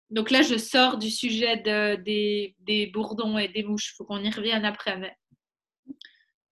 donc 0.09 0.29
là, 0.29 0.41
je 0.41 0.57
sors 0.57 0.97
du 0.97 1.09
sujet 1.09 1.55
de, 1.55 1.95
des, 1.95 2.57
des, 2.59 2.87
bourdons 2.87 3.37
et 3.37 3.47
des 3.47 3.63
mouches. 3.63 3.91
Il 3.91 3.95
faut 3.95 4.03
qu'on 4.03 4.21
y 4.21 4.29
revienne 4.29 4.65
après. 4.65 4.97
Mais 4.97 5.15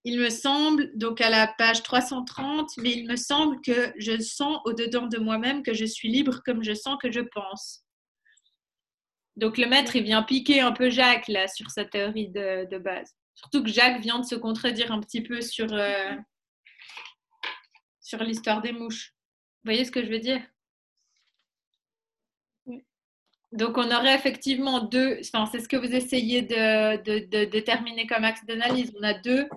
il 0.06 0.18
me 0.18 0.30
semble, 0.30 0.90
donc 0.98 1.20
à 1.20 1.30
la 1.30 1.48
page 1.58 1.84
330, 1.84 2.78
mais 2.78 2.92
il 2.92 3.08
me 3.08 3.18
semble 3.18 3.60
que 3.62 3.92
je 3.98 4.20
sens 4.22 4.60
au-dedans 4.64 5.08
de 5.08 5.18
moi-même 5.18 5.62
que 5.62 5.74
je 5.74 5.86
suis 5.86 6.10
libre 6.10 6.42
comme 6.46 6.64
je 6.64 6.74
sens 6.74 6.98
que 7.02 7.12
je 7.12 7.20
pense. 7.20 7.84
Donc 9.40 9.58
le 9.58 9.68
maître, 9.68 9.96
il 9.96 10.04
vient 10.04 10.24
piquer 10.24 10.62
un 10.62 10.72
peu 10.72 10.90
Jacques 10.90 11.28
là 11.28 11.48
sur 11.48 11.72
sa 11.72 11.86
théorie 11.86 12.30
de, 12.30 12.78
base. 12.78 13.16
Surtout 13.36 13.64
que 13.64 13.70
Jacques 13.70 14.02
vient 14.02 14.20
de 14.20 14.26
se 14.26 14.36
contredire 14.36 14.92
un 14.92 15.00
petit 15.00 15.22
peu 15.22 15.42
sur, 15.42 15.72
euh, 15.72 16.16
sur 18.02 18.22
l'histoire 18.24 18.62
des 18.62 18.74
mouches. 18.74 19.14
Vous 19.64 19.72
voyez 19.72 19.86
ce 19.86 19.92
que 19.92 20.04
je 20.04 20.10
veux 20.10 20.20
dire? 20.20 20.42
Donc, 23.52 23.78
on 23.78 23.92
aurait 23.92 24.14
effectivement 24.14 24.82
deux, 24.82 25.20
enfin, 25.22 25.50
c'est 25.52 25.60
ce 25.60 25.68
que 25.68 25.78
vous 25.78 25.96
essayez 25.96 26.44
de, 26.44 26.98
de 27.04 27.46
déterminer 27.46 28.06
comme 28.06 28.24
axe 28.24 28.46
d'analyse. 28.46 28.94
On 29.00 29.04
a 29.04 29.16
deux 29.16 29.50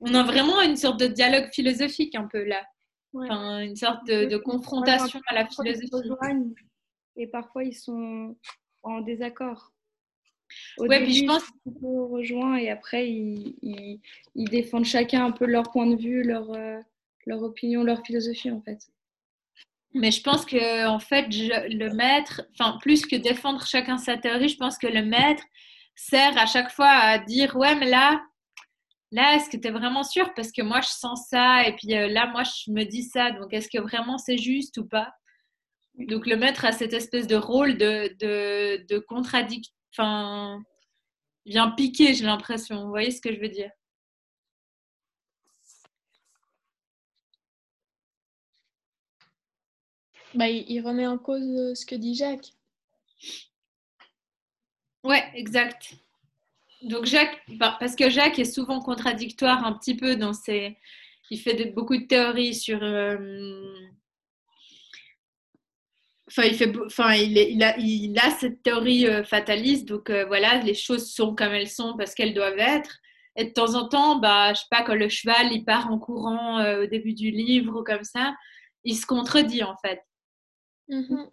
on 0.00 0.14
a 0.14 0.22
vraiment 0.22 0.60
une 0.60 0.76
sorte 0.76 1.00
de 1.00 1.06
dialogue 1.06 1.48
philosophique 1.52 2.14
un 2.14 2.26
peu 2.26 2.44
là. 2.44 2.62
Enfin, 3.14 3.60
une 3.60 3.76
sorte 3.76 4.06
de, 4.06 4.36
confrontation 4.36 5.20
à 5.28 5.34
la 5.34 5.46
philosophie. 5.46 5.88
Et 7.16 7.26
parfois, 7.26 7.64
ils 7.64 7.74
sont 7.74 8.36
en 8.82 9.00
désaccord. 9.00 9.72
Oui, 10.78 10.88
puis 11.02 11.14
je 11.14 11.24
pense 11.24 11.42
qu'ils 11.44 11.72
rejoint 11.82 12.56
et 12.56 12.70
après, 12.70 13.08
ils, 13.08 14.00
défendent 14.36 14.84
chacun 14.84 15.24
un 15.24 15.32
peu 15.32 15.46
leur 15.46 15.70
point 15.72 15.86
de 15.86 15.96
vue, 15.96 16.22
leur, 16.22 16.52
euh, 16.52 16.78
leur 17.26 17.42
opinion, 17.42 17.82
leur 17.82 18.04
philosophie 18.04 18.50
en 18.50 18.60
fait. 18.60 18.78
Mais 19.94 20.10
je 20.10 20.22
pense 20.22 20.44
que 20.44 20.86
en 20.86 20.98
fait, 21.00 21.26
le 21.30 21.88
maître, 21.94 22.42
enfin, 22.52 22.78
plus 22.80 23.06
que 23.06 23.16
défendre 23.16 23.66
chacun 23.66 23.98
sa 23.98 24.16
théorie, 24.16 24.48
je 24.48 24.56
pense 24.56 24.78
que 24.78 24.86
le 24.86 25.02
maître 25.02 25.42
sert 25.96 26.36
à 26.38 26.46
chaque 26.46 26.70
fois 26.70 26.90
à 26.90 27.18
dire 27.18 27.56
ouais, 27.56 27.74
mais 27.74 27.88
là, 27.88 28.22
là, 29.10 29.34
est-ce 29.34 29.48
que 29.48 29.56
tu 29.56 29.68
es 29.68 29.70
vraiment 29.70 30.04
sûr? 30.04 30.32
Parce 30.34 30.52
que 30.52 30.62
moi, 30.62 30.80
je 30.82 30.88
sens 30.88 31.28
ça, 31.28 31.66
et 31.66 31.74
puis 31.74 31.94
euh, 31.94 32.08
là, 32.08 32.26
moi, 32.26 32.42
je 32.44 32.70
me 32.70 32.84
dis 32.84 33.02
ça, 33.02 33.30
donc 33.32 33.52
est-ce 33.52 33.68
que 33.68 33.80
vraiment 33.80 34.18
c'est 34.18 34.38
juste 34.38 34.76
ou 34.78 34.86
pas? 34.86 35.12
Donc 35.98 36.26
le 36.26 36.36
maître 36.36 36.64
a 36.64 36.72
cette 36.72 36.92
espèce 36.92 37.26
de 37.26 37.36
rôle 37.36 37.78
de, 37.78 38.14
de, 38.18 39.04
enfin, 39.92 40.62
vient 41.46 41.70
piquer, 41.70 42.14
j'ai 42.14 42.24
l'impression. 42.24 42.84
Vous 42.84 42.90
voyez 42.90 43.10
ce 43.10 43.20
que 43.20 43.32
je 43.34 43.40
veux 43.40 43.48
dire? 43.48 43.70
Bah, 50.34 50.48
il 50.48 50.80
remet 50.82 51.06
en 51.06 51.16
cause 51.16 51.42
euh, 51.42 51.74
ce 51.74 51.86
que 51.86 51.94
dit 51.94 52.14
Jacques. 52.14 52.52
Ouais, 55.02 55.24
exact. 55.34 55.94
Donc 56.82 57.06
Jacques, 57.06 57.42
bah, 57.48 57.76
parce 57.80 57.96
que 57.96 58.10
Jacques 58.10 58.38
est 58.38 58.44
souvent 58.44 58.80
contradictoire 58.80 59.64
un 59.64 59.72
petit 59.72 59.96
peu 59.96 60.16
dans 60.16 60.34
ses... 60.34 60.76
Il 61.30 61.40
fait 61.40 61.72
beaucoup 61.72 61.96
de 61.96 62.04
théories 62.04 62.54
sur... 62.54 62.82
Euh, 62.82 63.74
enfin, 66.28 66.44
il, 66.44 66.54
fait, 66.54 66.72
enfin 66.86 67.14
il, 67.14 67.36
il, 67.36 67.62
a, 67.62 67.76
il 67.78 68.18
a 68.18 68.30
cette 68.30 68.62
théorie 68.62 69.06
euh, 69.06 69.24
fataliste, 69.24 69.86
donc 69.86 70.10
voilà, 70.10 70.58
les 70.58 70.74
choses 70.74 71.12
sont 71.12 71.34
comme 71.34 71.52
elles 71.52 71.70
sont 71.70 71.96
parce 71.96 72.14
qu'elles 72.14 72.34
doivent 72.34 72.58
être. 72.58 72.98
Et 73.38 73.44
de 73.44 73.50
temps 73.50 73.74
en 73.74 73.86
temps, 73.88 74.18
bah, 74.18 74.54
je 74.54 74.60
sais 74.60 74.66
pas, 74.70 74.82
quand 74.82 74.94
le 74.94 75.10
cheval 75.10 75.52
il 75.52 75.64
part 75.64 75.92
en 75.92 75.98
courant 75.98 76.64
au 76.78 76.86
début 76.86 77.12
du 77.12 77.30
livre 77.30 77.80
ou 77.80 77.84
comme 77.84 78.04
ça, 78.04 78.34
il 78.84 78.96
se 78.96 79.04
contredit 79.04 79.62
en 79.62 79.76
fait. 79.76 80.00
Mm-hmm. 80.88 81.30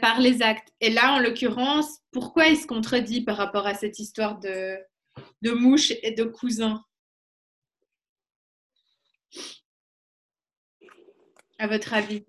Par, 0.00 0.20
les 0.20 0.42
actes. 0.42 0.68
Et 0.80 0.90
là, 0.90 1.14
en 1.14 1.18
l'occurrence, 1.20 2.00
pourquoi 2.10 2.48
il 2.48 2.56
se 2.56 2.66
contredit 2.66 3.22
par 3.22 3.36
rapport 3.36 3.66
à 3.66 3.74
cette 3.74 3.98
histoire 3.98 4.38
de, 4.38 4.76
de 5.42 5.52
mouche 5.52 5.92
et 6.02 6.12
de 6.12 6.24
cousin? 6.24 6.84
À 11.58 11.66
votre 11.66 11.94
avis 11.94 12.24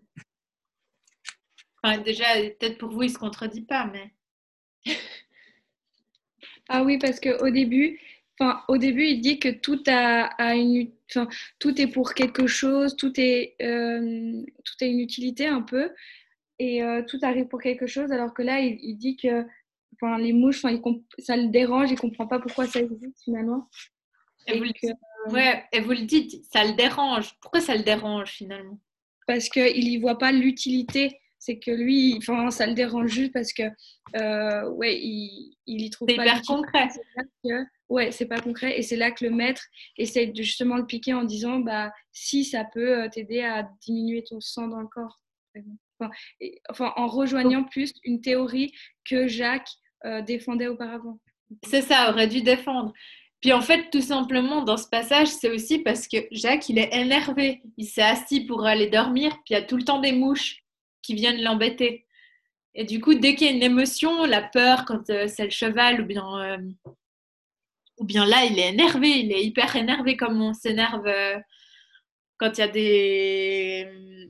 Déjà, 2.03 2.25
peut-être 2.35 2.77
pour 2.77 2.89
vous, 2.89 3.03
il 3.03 3.07
ne 3.07 3.13
se 3.13 3.17
contredit 3.17 3.61
pas, 3.61 3.85
mais. 3.85 4.13
ah 6.69 6.83
oui, 6.83 6.97
parce 6.97 7.19
qu'au 7.19 7.49
début, 7.49 7.99
Enfin, 8.39 8.61
au 8.69 8.77
début, 8.77 9.05
il 9.05 9.19
dit 9.19 9.37
que 9.37 9.49
tout 9.49 9.83
a, 9.87 10.55
une, 10.55 10.89
enfin, 11.09 11.27
tout 11.59 11.79
est 11.81 11.87
pour 11.87 12.13
quelque 12.13 12.47
chose, 12.47 12.95
tout 12.95 13.11
est, 13.19 13.55
euh, 13.61 14.41
tout 14.63 14.75
est 14.81 14.89
une 14.89 15.01
utilité 15.01 15.45
un 15.45 15.61
peu, 15.61 15.91
et 16.57 16.81
euh, 16.81 17.03
tout 17.05 17.19
arrive 17.21 17.47
pour 17.47 17.61
quelque 17.61 17.85
chose. 17.85 18.11
Alors 18.13 18.33
que 18.33 18.41
là, 18.41 18.61
il, 18.61 18.97
dit 18.97 19.17
que, 19.17 19.45
enfin, 19.95 20.17
les 20.17 20.31
mouches, 20.31 20.63
enfin, 20.63 20.79
ça 21.17 21.35
le 21.35 21.49
dérange, 21.49 21.91
il 21.91 21.99
comprend 21.99 22.27
pas 22.27 22.39
pourquoi 22.39 22.65
ça 22.65 22.79
existe 22.79 23.21
finalement. 23.25 23.69
Et, 24.47 24.57
vous, 24.57 24.63
le, 24.63 25.33
ouais, 25.33 25.65
et 25.73 25.81
vous 25.81 25.91
le 25.91 26.05
dites, 26.05 26.41
ça 26.45 26.63
le 26.63 26.73
dérange. 26.73 27.33
Pourquoi 27.41 27.59
ça 27.59 27.75
le 27.75 27.83
dérange 27.83 28.31
finalement? 28.31 28.79
Parce 29.27 29.49
qu'il 29.49 29.89
y 29.89 29.97
voit 29.99 30.17
pas 30.17 30.31
l'utilité 30.31 31.19
c'est 31.39 31.57
que 31.57 31.71
lui, 31.71 32.15
enfin, 32.17 32.51
ça 32.51 32.67
le 32.67 32.73
dérange 32.73 33.09
juste 33.09 33.31
parce 33.31 33.53
que, 33.53 33.63
euh, 34.17 34.69
ouais, 34.71 34.99
il, 35.01 35.55
il 35.65 35.81
y 35.81 35.89
trouve 35.89 36.07
pas. 36.07 36.13
C'est 36.15 36.21
hyper 36.21 36.41
concret. 36.41 36.89
ouais, 37.87 38.11
c'est 38.11 38.25
pas 38.25 38.39
concret. 38.39 38.77
Et 38.77 38.81
c'est 38.81 38.97
là 38.97 39.11
que 39.11 39.23
le 39.23 39.31
maître 39.31 39.63
essaie 39.97 40.27
de 40.27 40.43
justement 40.43 40.75
le 40.75 40.85
piquer 40.85 41.13
en 41.13 41.23
disant, 41.23 41.59
bah, 41.59 41.91
si 42.11 42.43
ça 42.43 42.65
peut 42.65 43.03
euh, 43.03 43.09
t'aider 43.09 43.41
à 43.41 43.69
diminuer 43.81 44.23
ton 44.23 44.41
sang 44.41 44.67
dans 44.67 44.81
le 44.81 44.87
corps. 44.87 45.17
Enfin, 46.69 46.93
en 46.95 47.07
rejoignant 47.07 47.63
plus 47.63 47.93
une 48.03 48.21
théorie 48.21 48.71
que 49.05 49.27
Jacques 49.27 49.69
euh, 50.05 50.21
défendait 50.21 50.67
auparavant. 50.67 51.19
C'est 51.65 51.81
ça, 51.81 52.11
aurait 52.11 52.27
dû 52.27 52.41
défendre. 52.41 52.93
Puis 53.41 53.53
en 53.53 53.61
fait, 53.61 53.89
tout 53.89 54.01
simplement, 54.01 54.63
dans 54.63 54.77
ce 54.77 54.87
passage, 54.87 55.27
c'est 55.27 55.49
aussi 55.49 55.79
parce 55.79 56.07
que 56.07 56.17
Jacques, 56.31 56.67
il 56.67 56.77
est 56.77 56.93
énervé. 56.93 57.61
Il 57.77 57.85
s'est 57.85 58.01
assis 58.01 58.45
pour 58.45 58.65
aller 58.65 58.89
dormir, 58.89 59.31
puis 59.45 59.51
il 59.51 59.53
y 59.53 59.55
a 59.55 59.61
tout 59.61 59.77
le 59.77 59.83
temps 59.83 59.99
des 59.99 60.11
mouches 60.11 60.61
qui 61.01 61.15
viennent 61.15 61.41
l'embêter. 61.41 62.05
Et 62.75 62.83
du 62.83 63.01
coup, 63.01 63.13
dès 63.15 63.35
qu'il 63.35 63.47
y 63.47 63.49
a 63.49 63.53
une 63.53 63.63
émotion, 63.63 64.25
la 64.25 64.41
peur 64.41 64.85
quand 64.85 65.09
euh, 65.09 65.27
c'est 65.27 65.45
le 65.45 65.49
cheval, 65.49 66.01
ou 66.01 66.05
bien, 66.05 66.39
euh, 66.39 66.57
ou 67.97 68.05
bien 68.05 68.25
là, 68.25 68.45
il 68.45 68.59
est 68.59 68.69
énervé, 68.69 69.09
il 69.09 69.31
est 69.31 69.43
hyper 69.43 69.75
énervé 69.75 70.15
comme 70.15 70.41
on 70.41 70.53
s'énerve 70.53 71.05
euh, 71.07 71.37
quand 72.37 72.57
il 72.57 72.61
y 72.61 72.63
a 72.63 72.67
des... 72.67 74.29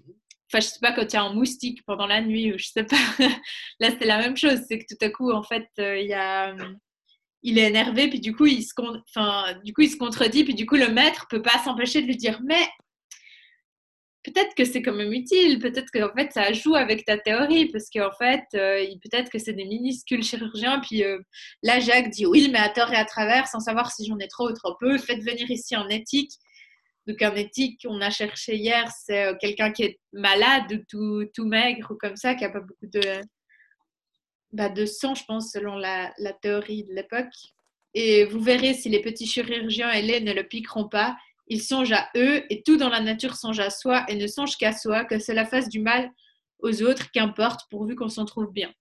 Enfin, 0.52 0.62
je 0.62 0.68
sais 0.68 0.80
pas, 0.82 0.94
quand 0.94 1.04
il 1.04 1.14
y 1.14 1.18
a 1.18 1.24
un 1.24 1.34
moustique 1.34 1.86
pendant 1.86 2.08
la 2.08 2.22
nuit, 2.22 2.52
ou 2.52 2.58
je 2.58 2.70
sais 2.70 2.84
pas. 2.84 2.96
là, 3.80 3.92
c'est 3.92 4.08
la 4.08 4.18
même 4.18 4.36
chose, 4.36 4.62
c'est 4.68 4.80
que 4.80 4.96
tout 4.96 5.06
à 5.06 5.10
coup, 5.10 5.32
en 5.32 5.44
fait, 5.44 5.70
il 5.78 6.08
y 6.08 6.14
a... 6.14 6.56
Il 7.42 7.58
est 7.58 7.70
énervé, 7.70 8.10
puis 8.10 8.20
du 8.20 8.36
coup, 8.36 8.48
il 8.48 8.64
se, 8.64 8.74
enfin, 8.82 9.54
du 9.64 9.74
coup, 9.74 9.82
il 9.82 9.90
se 9.90 9.96
contredit, 9.96 10.44
puis 10.44 10.56
du 10.56 10.66
coup, 10.66 10.76
le 10.76 10.90
maître 10.90 11.28
peut 11.30 11.42
pas 11.42 11.58
s'empêcher 11.64 12.02
de 12.02 12.08
lui 12.08 12.18
dire, 12.18 12.42
mais 12.44 12.68
peut-être 14.24 14.54
que 14.56 14.66
c'est 14.66 14.82
quand 14.82 14.94
même 14.94 15.14
utile, 15.14 15.60
peut-être 15.60 15.92
qu'en 15.92 16.14
fait 16.16 16.32
ça 16.32 16.52
joue 16.54 16.76
avec 16.76 17.06
ta 17.06 17.18
théorie, 17.18 17.68
parce 17.68 17.90
qu'en 17.90 18.12
fait, 18.12 18.44
euh, 18.56 18.86
peut-être 19.04 19.30
que 19.30 19.40
c'est 19.40 19.54
des 19.54 19.66
minuscules 19.66 20.24
chirurgiens, 20.24 20.80
puis 20.80 21.04
euh, 21.04 21.20
là 21.64 21.80
Jacques 21.80 22.10
dit 22.10 22.26
oui, 22.26 22.50
mais 22.52 22.60
à 22.60 22.70
tort 22.70 22.92
et 22.92 22.98
à 22.98 23.06
travers, 23.06 23.48
sans 23.48 23.60
savoir 23.60 23.92
si 23.92 24.06
j'en 24.06 24.20
ai 24.20 24.28
trop 24.28 24.50
ou 24.50 24.54
trop 24.54 24.76
peu, 24.80 24.98
faites 24.98 25.22
venir 25.24 25.50
ici 25.50 25.76
en 25.76 25.88
éthique. 25.90 26.32
Donc 27.08 27.22
un 27.22 27.34
éthique, 27.36 27.86
on 27.90 28.02
a 28.02 28.12
cherché 28.12 28.56
hier, 28.56 28.92
c'est 28.92 29.28
euh, 29.28 29.34
quelqu'un 29.40 29.72
qui 29.72 29.84
est 29.84 30.00
malade, 30.14 30.84
tout, 30.90 31.26
tout 31.34 31.46
maigre 31.46 31.92
ou 31.92 31.96
comme 31.96 32.16
ça, 32.16 32.36
qui 32.36 32.44
n'a 32.44 32.50
pas 32.52 32.60
beaucoup 32.60 32.86
de, 32.86 33.22
bah, 34.52 34.70
de 34.70 34.86
sang, 34.86 35.16
je 35.16 35.24
pense, 35.26 35.52
selon 35.52 35.76
la, 35.76 36.14
la 36.20 36.34
théorie 36.34 36.84
de 36.84 36.94
l'époque. 36.94 37.34
Et 37.96 38.26
vous 38.26 38.40
verrez 38.40 38.76
si 38.76 38.90
les 38.90 39.02
petits 39.02 39.26
chirurgiens 39.26 39.90
ailés 39.90 40.22
ne 40.22 40.34
le 40.34 40.44
piqueront 40.44 40.88
pas, 40.88 41.18
il 41.50 41.62
songe 41.62 41.92
à 41.92 42.08
eux, 42.16 42.44
et 42.52 42.64
tout 42.64 42.78
dans 42.78 42.90
la 42.90 43.02
nature 43.02 43.36
songe 43.36 43.60
à 43.60 43.70
soi, 43.70 44.06
et 44.08 44.16
ne 44.16 44.28
songe 44.28 44.56
qu'à 44.58 44.72
soi, 44.72 45.04
que 45.06 45.20
cela 45.20 45.46
fasse 45.46 45.68
du 45.68 45.80
mal 45.80 46.12
aux 46.60 46.84
autres, 46.84 47.12
qu'importe, 47.12 47.62
pourvu 47.70 47.96
qu'on 47.96 48.10
s'en 48.10 48.26
trouve 48.26 48.52
bien. 48.52 48.72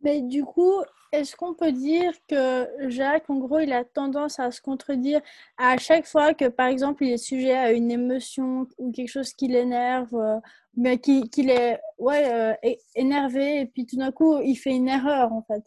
Mais 0.00 0.20
du 0.20 0.44
coup, 0.44 0.82
est-ce 1.12 1.36
qu'on 1.36 1.54
peut 1.54 1.72
dire 1.72 2.12
que 2.26 2.66
Jacques, 2.88 3.28
en 3.28 3.36
gros, 3.36 3.58
il 3.58 3.72
a 3.72 3.84
tendance 3.84 4.40
à 4.40 4.50
se 4.50 4.60
contredire 4.60 5.20
à 5.58 5.76
chaque 5.76 6.06
fois 6.06 6.32
que, 6.32 6.48
par 6.48 6.68
exemple, 6.68 7.04
il 7.04 7.12
est 7.12 7.18
sujet 7.18 7.54
à 7.54 7.72
une 7.72 7.90
émotion 7.90 8.66
ou 8.78 8.90
quelque 8.92 9.10
chose 9.10 9.32
qui 9.34 9.48
l'énerve, 9.48 10.14
euh, 10.14 10.38
mais 10.74 10.98
qu'il 10.98 11.50
est 11.50 11.78
ouais, 11.98 12.32
euh, 12.32 12.74
énervé, 12.96 13.60
et 13.60 13.66
puis 13.66 13.84
tout 13.84 13.96
d'un 13.96 14.10
coup, 14.10 14.40
il 14.40 14.56
fait 14.56 14.70
une 14.70 14.88
erreur, 14.88 15.32
en 15.32 15.42
fait? 15.42 15.62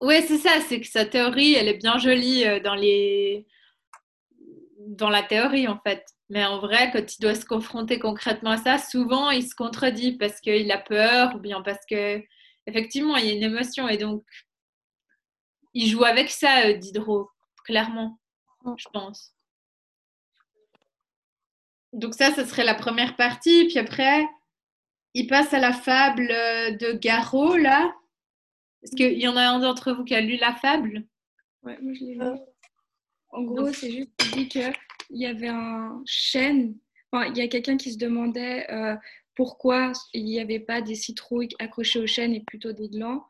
Oui, 0.00 0.16
c'est 0.26 0.38
ça, 0.38 0.50
c'est 0.68 0.80
que 0.80 0.88
sa 0.88 1.06
théorie, 1.06 1.54
elle 1.54 1.68
est 1.68 1.78
bien 1.78 1.96
jolie 1.98 2.44
euh, 2.44 2.58
dans 2.58 2.74
les 2.74 3.46
dans 4.88 5.10
la 5.10 5.22
théorie 5.22 5.68
en 5.68 5.78
fait. 5.80 6.04
Mais 6.28 6.44
en 6.44 6.58
vrai, 6.58 6.90
quand 6.92 7.16
il 7.16 7.20
doit 7.20 7.34
se 7.34 7.44
confronter 7.44 7.98
concrètement 7.98 8.52
à 8.52 8.56
ça, 8.56 8.78
souvent 8.78 9.30
il 9.30 9.46
se 9.46 9.54
contredit 9.54 10.12
parce 10.12 10.40
qu'il 10.40 10.70
a 10.70 10.78
peur 10.78 11.34
ou 11.36 11.38
bien 11.38 11.62
parce 11.62 11.84
que 11.88 12.22
effectivement 12.66 13.16
il 13.16 13.26
y 13.26 13.30
a 13.30 13.34
une 13.34 13.42
émotion 13.42 13.88
et 13.88 13.98
donc 13.98 14.24
il 15.74 15.88
joue 15.88 16.04
avec 16.04 16.30
ça, 16.30 16.66
euh, 16.66 16.74
Diderot, 16.74 17.30
clairement, 17.64 18.18
je 18.76 18.88
pense. 18.92 19.34
Donc 21.92 22.14
ça, 22.14 22.34
ce 22.34 22.44
serait 22.44 22.64
la 22.64 22.74
première 22.74 23.16
partie. 23.16 23.66
Puis 23.66 23.78
après, 23.78 24.26
il 25.14 25.26
passe 25.26 25.52
à 25.52 25.58
la 25.58 25.72
fable 25.72 26.30
euh, 26.30 26.70
de 26.72 26.92
Garot, 26.92 27.56
là. 27.56 27.94
Est-ce 28.82 28.96
qu'il 28.96 29.18
y 29.18 29.28
en 29.28 29.36
a 29.36 29.42
un 29.42 29.60
d'entre 29.60 29.92
vous 29.92 30.04
qui 30.04 30.14
a 30.14 30.20
lu 30.20 30.36
la 30.36 30.54
fable? 30.54 31.04
Ouais, 31.62 31.78
moi 31.80 31.92
je 31.94 32.04
l'ai 32.04 32.14
lu. 32.14 32.24
En 33.32 33.42
gros, 33.42 33.72
c'est 33.72 33.90
juste 33.90 34.10
dit 34.34 34.46
qu'il 34.46 34.72
y 35.10 35.26
avait 35.26 35.48
un 35.48 36.02
chêne. 36.04 36.76
Enfin, 37.10 37.26
il 37.30 37.36
y 37.36 37.40
a 37.40 37.48
quelqu'un 37.48 37.78
qui 37.78 37.92
se 37.92 37.98
demandait 37.98 38.70
euh, 38.70 38.94
pourquoi 39.34 39.92
il 40.12 40.24
n'y 40.24 40.38
avait 40.38 40.60
pas 40.60 40.82
des 40.82 40.94
citrouilles 40.94 41.48
accrochées 41.58 41.98
au 41.98 42.06
chêne 42.06 42.34
et 42.34 42.40
plutôt 42.40 42.72
des 42.72 42.88
glands. 42.88 43.24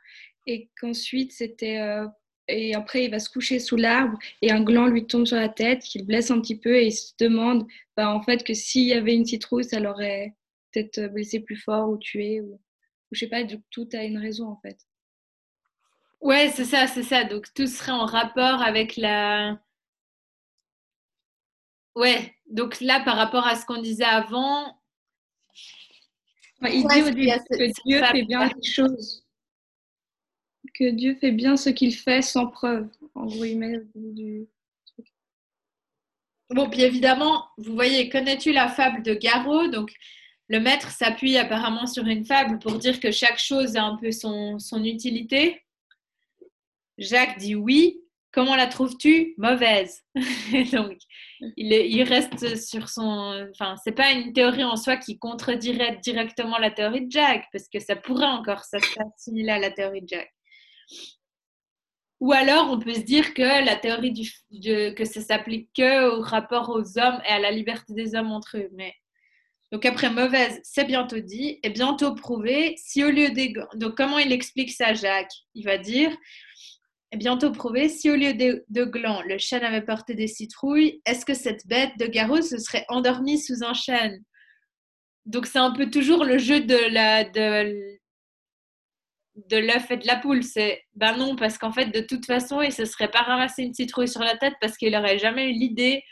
Et 0.46 0.68
qu'ensuite, 0.80 1.32
c'était. 1.32 1.78
Euh, 1.78 2.06
et 2.48 2.74
après, 2.74 3.04
il 3.04 3.10
va 3.10 3.20
se 3.20 3.30
coucher 3.30 3.60
sous 3.60 3.76
l'arbre 3.76 4.18
et 4.42 4.50
un 4.50 4.62
gland 4.62 4.86
lui 4.88 5.06
tombe 5.06 5.26
sur 5.26 5.36
la 5.36 5.48
tête, 5.48 5.84
qu'il 5.84 6.04
blesse 6.04 6.32
un 6.32 6.40
petit 6.40 6.58
peu 6.58 6.74
et 6.76 6.86
il 6.86 6.92
se 6.92 7.12
demande 7.20 7.66
bah, 7.96 8.12
en 8.12 8.20
fait 8.20 8.42
que 8.42 8.52
s'il 8.52 8.88
y 8.88 8.92
avait 8.92 9.14
une 9.14 9.24
citrouille, 9.24 9.64
ça 9.64 9.78
l'aurait 9.78 10.34
peut-être 10.72 11.06
blessé 11.12 11.38
plus 11.38 11.56
fort 11.56 11.88
ou 11.88 11.96
tué. 11.98 12.40
Ou, 12.40 12.54
ou 12.54 13.14
je 13.14 13.20
sais 13.20 13.28
pas, 13.28 13.44
tout 13.70 13.88
a 13.92 14.02
une 14.02 14.18
raison 14.18 14.48
en 14.48 14.56
fait. 14.56 14.76
Ouais, 16.20 16.50
c'est 16.52 16.64
ça, 16.64 16.88
c'est 16.88 17.04
ça. 17.04 17.22
Donc 17.22 17.46
tout 17.54 17.68
serait 17.68 17.92
en 17.92 18.06
rapport 18.06 18.60
avec 18.60 18.96
la, 18.96 19.60
Ouais, 21.94 22.34
donc 22.46 22.80
là, 22.80 23.00
par 23.00 23.16
rapport 23.16 23.46
à 23.46 23.56
ce 23.56 23.66
qu'on 23.66 23.80
disait 23.80 24.04
avant. 24.04 24.80
il 26.62 26.86
dit 26.86 27.02
au 27.02 27.10
début 27.10 27.26
que 27.26 27.82
Dieu 27.84 28.02
fait 28.04 28.24
bien 28.24 28.48
les 28.48 28.62
choses. 28.62 29.24
Que 30.74 30.90
Dieu 30.90 31.14
fait 31.16 31.32
bien 31.32 31.56
ce 31.56 31.70
qu'il 31.70 31.94
fait 31.94 32.22
sans 32.22 32.46
preuve. 32.46 32.88
En 33.14 33.26
gros, 33.26 33.44
il 33.44 33.58
met 33.58 33.82
du. 33.94 34.46
Bon, 36.50 36.68
puis 36.68 36.82
évidemment, 36.82 37.46
vous 37.56 37.74
voyez, 37.74 38.08
connais-tu 38.08 38.52
la 38.52 38.68
fable 38.68 39.02
de 39.02 39.14
Garot? 39.14 39.68
Donc, 39.68 39.92
le 40.48 40.60
maître 40.60 40.90
s'appuie 40.90 41.36
apparemment 41.38 41.86
sur 41.86 42.06
une 42.06 42.26
fable 42.26 42.58
pour 42.58 42.78
dire 42.78 43.00
que 43.00 43.10
chaque 43.10 43.38
chose 43.38 43.76
a 43.76 43.84
un 43.84 43.96
peu 43.96 44.12
son, 44.12 44.58
son 44.58 44.84
utilité. 44.84 45.62
Jacques 46.98 47.38
dit 47.38 47.54
oui, 47.54 48.01
Comment 48.32 48.56
la 48.56 48.66
trouves-tu? 48.66 49.34
Mauvaise. 49.36 50.02
donc, 50.72 50.96
il, 51.58 52.02
reste 52.02 52.56
sur 52.56 52.88
son. 52.88 53.48
Enfin, 53.52 53.76
c'est 53.84 53.92
pas 53.92 54.10
une 54.12 54.32
théorie 54.32 54.64
en 54.64 54.76
soi 54.76 54.96
qui 54.96 55.18
contredirait 55.18 55.98
directement 56.02 56.56
la 56.58 56.70
théorie 56.70 57.06
de 57.06 57.10
Jack, 57.10 57.44
parce 57.52 57.68
que 57.68 57.78
ça 57.78 57.94
pourrait 57.94 58.24
encore 58.24 58.64
s'assimiler 58.64 59.50
à 59.50 59.58
la 59.58 59.70
théorie 59.70 60.00
de 60.00 60.08
Jack. 60.08 60.32
Ou 62.20 62.32
alors, 62.32 62.70
on 62.70 62.78
peut 62.78 62.94
se 62.94 63.00
dire 63.00 63.34
que 63.34 63.64
la 63.64 63.76
théorie 63.76 64.12
du, 64.12 64.94
que 64.94 65.04
ça 65.04 65.20
s'applique 65.20 65.68
que 65.76 66.08
au 66.08 66.22
rapport 66.22 66.70
aux 66.70 66.98
hommes 66.98 67.20
et 67.28 67.32
à 67.32 67.40
la 67.40 67.50
liberté 67.50 67.92
des 67.92 68.14
hommes 68.14 68.30
entre 68.30 68.58
eux. 68.58 68.68
Mais 68.74 68.94
donc 69.72 69.84
après 69.84 70.08
mauvaise, 70.08 70.60
c'est 70.62 70.84
bientôt 70.84 71.18
dit 71.18 71.58
et 71.62 71.70
bientôt 71.70 72.14
prouvé. 72.14 72.76
Si 72.78 73.02
au 73.02 73.10
lieu 73.10 73.30
des 73.30 73.52
donc 73.74 73.96
comment 73.96 74.18
il 74.18 74.30
explique 74.30 74.70
ça, 74.70 74.94
Jacques? 74.94 75.32
Il 75.54 75.64
va 75.64 75.78
dire 75.78 76.16
bientôt 77.16 77.52
prouvé. 77.52 77.88
Si 77.88 78.10
au 78.10 78.16
lieu 78.16 78.34
de, 78.34 78.64
de 78.68 78.84
glands, 78.84 79.22
le 79.22 79.38
chêne 79.38 79.64
avait 79.64 79.82
porté 79.82 80.14
des 80.14 80.28
citrouilles, 80.28 81.00
est-ce 81.06 81.24
que 81.24 81.34
cette 81.34 81.66
bête 81.66 81.92
de 81.98 82.06
garrot 82.06 82.42
se 82.42 82.58
serait 82.58 82.84
endormie 82.88 83.38
sous 83.38 83.62
un 83.64 83.74
chêne? 83.74 84.22
Donc 85.26 85.46
c'est 85.46 85.58
un 85.58 85.72
peu 85.72 85.90
toujours 85.90 86.24
le 86.24 86.38
jeu 86.38 86.60
de 86.60 86.92
la 86.92 87.24
de 87.24 87.98
de 89.36 89.56
l'œuf 89.56 89.90
et 89.90 89.96
de 89.96 90.06
la 90.06 90.16
poule. 90.16 90.42
C'est 90.42 90.82
ben 90.94 91.16
non, 91.16 91.36
parce 91.36 91.58
qu'en 91.58 91.72
fait, 91.72 91.86
de 91.86 92.00
toute 92.00 92.26
façon, 92.26 92.60
il 92.60 92.72
se 92.72 92.84
serait 92.84 93.10
pas 93.10 93.22
ramassé 93.22 93.62
une 93.62 93.74
citrouille 93.74 94.08
sur 94.08 94.20
la 94.20 94.36
tête 94.36 94.54
parce 94.60 94.76
qu'il 94.76 94.92
n'aurait 94.92 95.18
jamais 95.18 95.48
eu 95.50 95.52
l'idée 95.52 96.02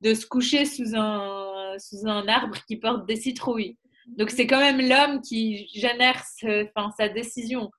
de 0.00 0.14
se 0.14 0.26
coucher 0.26 0.64
sous 0.64 0.94
un, 0.94 1.76
sous 1.78 2.06
un 2.06 2.26
arbre 2.28 2.56
qui 2.66 2.76
porte 2.76 3.06
des 3.06 3.16
citrouilles. 3.16 3.76
Donc 4.06 4.30
c'est 4.30 4.46
quand 4.46 4.60
même 4.60 4.80
l'homme 4.80 5.20
qui 5.20 5.68
génère 5.74 6.22
enfin, 6.44 6.90
sa 6.96 7.08
décision. 7.08 7.70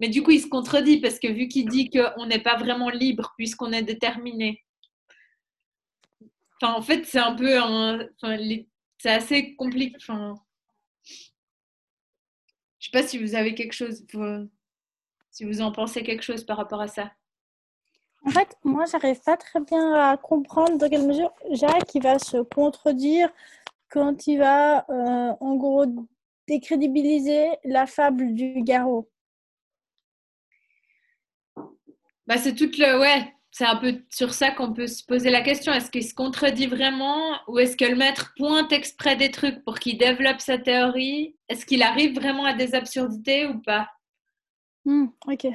Mais 0.00 0.08
du 0.08 0.22
coup, 0.22 0.30
il 0.30 0.40
se 0.40 0.46
contredit 0.46 1.00
parce 1.00 1.18
que 1.18 1.28
vu 1.28 1.48
qu'il 1.48 1.68
dit 1.68 1.90
qu'on 1.90 2.26
n'est 2.26 2.42
pas 2.42 2.56
vraiment 2.56 2.90
libre 2.90 3.34
puisqu'on 3.36 3.72
est 3.72 3.82
déterminé. 3.82 4.62
Enfin, 6.60 6.74
en 6.74 6.82
fait, 6.82 7.04
c'est 7.04 7.18
un 7.18 7.34
peu 7.34 7.58
c'est 8.98 9.10
assez 9.10 9.54
compliqué. 9.56 9.96
Enfin, 10.00 10.34
je 12.78 12.86
sais 12.86 12.90
pas 12.90 13.06
si 13.06 13.18
vous 13.18 13.34
avez 13.34 13.54
quelque 13.54 13.72
chose, 13.72 14.04
si 15.30 15.44
vous 15.44 15.60
en 15.60 15.72
pensez 15.72 16.02
quelque 16.02 16.22
chose 16.22 16.44
par 16.44 16.56
rapport 16.56 16.80
à 16.80 16.88
ça. 16.88 17.12
En 18.24 18.30
fait, 18.30 18.56
moi, 18.64 18.84
j'arrive 18.86 19.20
pas 19.20 19.36
très 19.36 19.60
bien 19.60 19.94
à 19.94 20.16
comprendre 20.16 20.78
dans 20.78 20.88
quelle 20.88 21.06
mesure 21.06 21.32
Jacques 21.52 21.96
va 22.02 22.18
se 22.18 22.38
contredire 22.38 23.30
quand 23.88 24.26
il 24.26 24.38
va, 24.38 24.84
euh, 24.90 25.32
en 25.40 25.54
gros, 25.54 25.86
décrédibiliser 26.48 27.48
la 27.64 27.86
fable 27.86 28.34
du 28.34 28.62
garrot. 28.62 29.08
Bah, 32.26 32.38
c'est 32.38 32.54
toute 32.54 32.76
le, 32.78 32.98
ouais, 32.98 33.32
c'est 33.50 33.64
un 33.64 33.76
peu 33.76 34.02
sur 34.10 34.34
ça 34.34 34.50
qu'on 34.50 34.72
peut 34.72 34.86
se 34.86 35.04
poser 35.04 35.30
la 35.30 35.40
question. 35.42 35.72
Est-ce 35.72 35.90
qu'il 35.90 36.04
se 36.04 36.14
contredit 36.14 36.66
vraiment 36.66 37.38
ou 37.48 37.58
est-ce 37.58 37.76
que 37.76 37.84
le 37.84 37.96
maître 37.96 38.34
pointe 38.36 38.72
exprès 38.72 39.16
des 39.16 39.30
trucs 39.30 39.64
pour 39.64 39.78
qu'il 39.78 39.96
développe 39.96 40.40
sa 40.40 40.58
théorie? 40.58 41.36
Est-ce 41.48 41.64
qu'il 41.64 41.82
arrive 41.82 42.14
vraiment 42.14 42.44
à 42.44 42.52
des 42.52 42.74
absurdités 42.74 43.46
ou 43.46 43.60
pas? 43.60 43.88
Hmm, 44.84 45.06
Ok. 45.26 45.46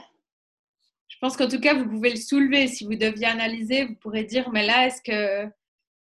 Je 1.07 1.17
pense 1.19 1.37
qu'en 1.37 1.47
tout 1.47 1.59
cas, 1.59 1.75
vous 1.75 1.87
pouvez 1.87 2.09
le 2.09 2.15
soulever. 2.15 2.67
Si 2.67 2.85
vous 2.85 2.95
deviez 2.95 3.27
analyser, 3.27 3.85
vous 3.85 3.95
pourrez 3.95 4.23
dire, 4.23 4.49
mais 4.49 4.65
là, 4.65 4.87
est-ce 4.87 5.01
que, 5.03 5.45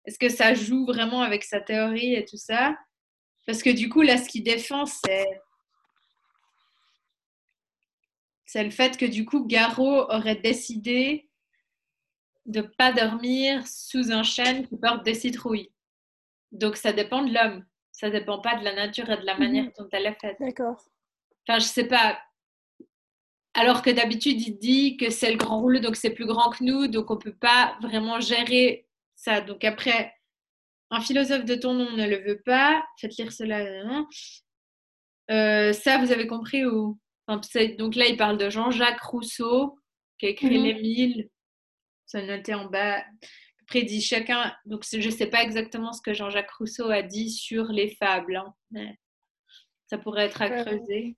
est 0.07 0.19
que 0.19 0.29
ça 0.31 0.55
joue 0.55 0.87
vraiment 0.87 1.21
avec 1.23 1.45
sa 1.45 1.61
théorie 1.61 2.15
et 2.15 2.25
tout 2.25 2.39
ça? 2.39 2.75
Parce 3.47 3.63
que 3.63 3.71
du 3.71 3.89
coup, 3.91 4.01
là, 4.01 4.17
ce 4.17 4.29
qu'il 4.29 4.45
défend, 4.45 4.87
c'est 4.87 5.27
c'est 8.53 8.65
le 8.65 8.71
fait 8.71 8.99
que 8.99 9.07
du 9.07 9.25
coup, 9.25 9.47
Garot 9.47 10.03
aurait 10.11 10.37
décidé 10.37 11.27
de 12.45 12.61
ne 12.61 12.67
pas 12.67 12.93
dormir 12.93 13.67
sous 13.67 14.13
un 14.13 14.23
chêne 14.23 14.69
qui 14.69 14.77
porte 14.77 15.07
des 15.07 15.15
citrouilles. 15.15 15.73
Donc 16.51 16.77
ça 16.77 16.93
dépend 16.93 17.23
de 17.23 17.33
l'homme. 17.33 17.65
Ça 17.93 18.11
dépend 18.11 18.41
pas 18.41 18.57
de 18.57 18.65
la 18.65 18.75
nature 18.75 19.09
et 19.09 19.17
de 19.17 19.25
la 19.25 19.39
manière 19.39 19.65
mhm. 19.65 19.73
dont 19.79 19.89
elle 19.93 20.05
est 20.05 20.21
faite. 20.21 20.37
D'accord. 20.39 20.85
Enfin, 21.49 21.61
je 21.61 21.65
sais 21.65 21.89
pas. 21.89 22.21
Alors 23.55 23.81
que 23.81 23.89
d'habitude, 23.89 24.39
il 24.43 24.59
dit 24.59 24.99
que 24.99 25.09
c'est 25.09 25.31
le 25.31 25.39
grand 25.39 25.59
rouleau, 25.59 25.79
donc 25.79 25.97
c'est 25.97 26.11
plus 26.11 26.27
grand 26.27 26.51
que 26.51 26.63
nous, 26.63 26.89
donc 26.89 27.11
on 27.11 27.17
peut 27.17 27.33
pas 27.33 27.79
vraiment 27.81 28.21
gérer 28.21 28.87
ça. 29.15 29.41
Donc 29.41 29.65
après, 29.65 30.13
un 30.91 31.01
philosophe 31.01 31.47
de 31.47 31.55
ton 31.55 31.73
nom 31.73 31.91
ne 31.93 32.07
le 32.07 32.19
veut 32.19 32.43
pas. 32.45 32.85
Faites 32.99 33.17
lire 33.17 33.33
cela. 33.33 33.65
Euh, 35.31 35.73
ça, 35.73 35.97
vous 35.97 36.13
avez 36.13 36.27
compris 36.27 36.67
ou? 36.67 36.99
Donc 37.29 37.95
là, 37.95 38.07
il 38.07 38.17
parle 38.17 38.39
de 38.39 38.51
Jean-Jacques 38.51 39.01
Rousseau, 39.01 39.79
qui 40.19 40.27
a 40.27 40.29
écrit 40.31 40.59
mhm. 40.59 40.65
Les 40.65 41.31
ça 42.07 42.23
noté 42.23 42.55
en 42.55 42.67
bas. 42.67 43.03
Après, 43.63 43.81
il 43.81 43.87
dit 43.87 44.03
chacun. 44.03 44.55
Donc, 44.67 44.85
je 44.85 44.99
ne 44.99 45.11
sais 45.11 45.29
pas 45.29 45.43
exactement 45.43 45.93
ce 45.93 46.03
que 46.03 46.13
Jean-Jacques 46.13 46.51
Rousseau 46.53 46.91
a 46.91 47.03
dit 47.03 47.31
sur 47.31 47.65
les 47.67 47.95
fables, 47.97 48.37
hein, 48.37 48.55
mais 48.71 48.99
ça 49.87 49.99
pourrait 49.99 50.27
être 50.27 50.43
à 50.43 50.51
creuser. 50.51 51.17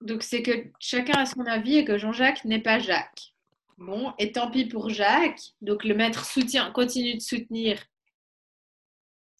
Donc, 0.00 0.22
c'est 0.22 0.42
que 0.42 0.70
chacun 0.80 1.20
a 1.20 1.26
son 1.26 1.42
avis 1.42 1.76
et 1.76 1.84
que 1.84 1.98
Jean-Jacques 1.98 2.44
n'est 2.44 2.62
pas 2.62 2.78
Jacques. 2.78 3.34
Bon, 3.76 4.12
et 4.18 4.32
tant 4.32 4.50
pis 4.50 4.66
pour 4.66 4.88
Jacques. 4.88 5.52
Donc, 5.60 5.84
le 5.84 5.94
maître 5.94 6.24
soutient, 6.24 6.70
continue 6.70 7.14
de 7.14 7.20
soutenir 7.20 7.82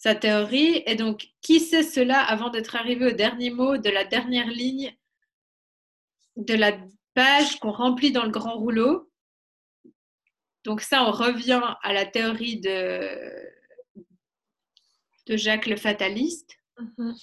sa 0.03 0.17
théorie. 0.17 0.83
Et 0.87 0.97
donc, 0.97 1.29
qui 1.41 1.61
sait 1.61 1.85
cela 1.85 2.21
avant 2.21 2.51
d'être 2.51 2.75
arrivé 2.75 3.07
au 3.07 3.13
dernier 3.13 3.51
mot 3.51 3.77
de 3.79 3.89
la 3.89 4.05
dernière 4.05 4.49
ligne 4.49 4.97
de 6.37 6.55
la 6.55 6.73
page 7.15 7.61
qu'on 7.61 7.71
remplit 7.71 8.11
dans 8.11 8.25
le 8.25 8.31
grand 8.31 8.57
rouleau? 8.57 9.09
Donc 10.65 10.81
ça, 10.81 11.05
on 11.05 11.13
revient 11.13 11.61
à 11.83 11.93
la 11.93 12.05
théorie 12.05 12.61
de, 12.61 13.17
de 15.27 15.37
Jacques 15.37 15.67
le 15.67 15.77
fataliste. 15.77 16.51
Mhm. 16.79 17.15